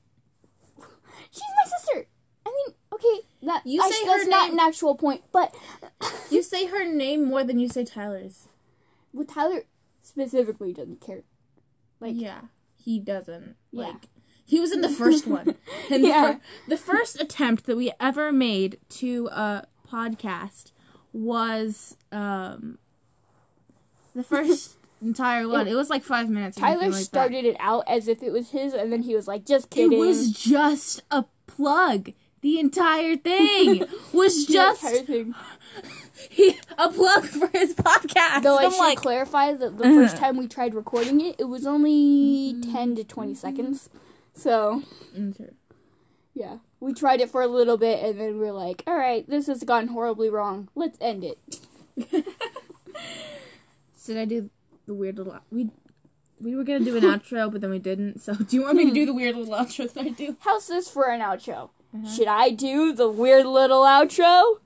[1.31, 2.07] she's my sister.
[2.45, 5.53] I mean, okay, that You I- say that's her not name- an actual point, but
[6.29, 8.47] you say her name more than you say Tyler's.
[9.13, 9.63] Well, Tyler
[10.01, 11.23] specifically doesn't care.
[11.99, 12.41] Like, yeah,
[12.75, 13.55] he doesn't.
[13.71, 13.85] Yeah.
[13.87, 14.07] Like
[14.45, 15.55] he was in the first one.
[15.89, 16.21] And Yeah.
[16.27, 20.71] the, fir- the first attempt that we ever made to a podcast
[21.13, 22.79] was um
[24.15, 25.67] the first entire one.
[25.67, 26.57] It was like five minutes.
[26.57, 27.03] Tyler like that.
[27.03, 29.93] started it out as if it was his, and then he was like, "Just kidding."
[29.93, 32.11] It was just a plug.
[32.41, 35.33] The entire thing was just thing.
[36.29, 38.43] he, a plug for his podcast.
[38.43, 41.65] Though I should like, clarify that the first time we tried recording it, it was
[41.65, 43.89] only ten to twenty seconds.
[44.33, 44.83] So
[45.15, 45.53] Mm,
[46.33, 49.27] yeah, we tried it for a little bit, and then we are like, "All right,
[49.29, 50.69] this has gone horribly wrong.
[50.75, 51.37] Let's end it."
[54.05, 54.49] Should I do
[54.85, 55.69] the weird little we
[56.39, 58.21] we were gonna do an outro, but then we didn't.
[58.21, 60.35] So do you want me to do the weird little outro that I do?
[60.41, 61.69] How's this for an outro?
[61.95, 62.09] Uh-huh.
[62.09, 64.57] Should I do the weird little outro?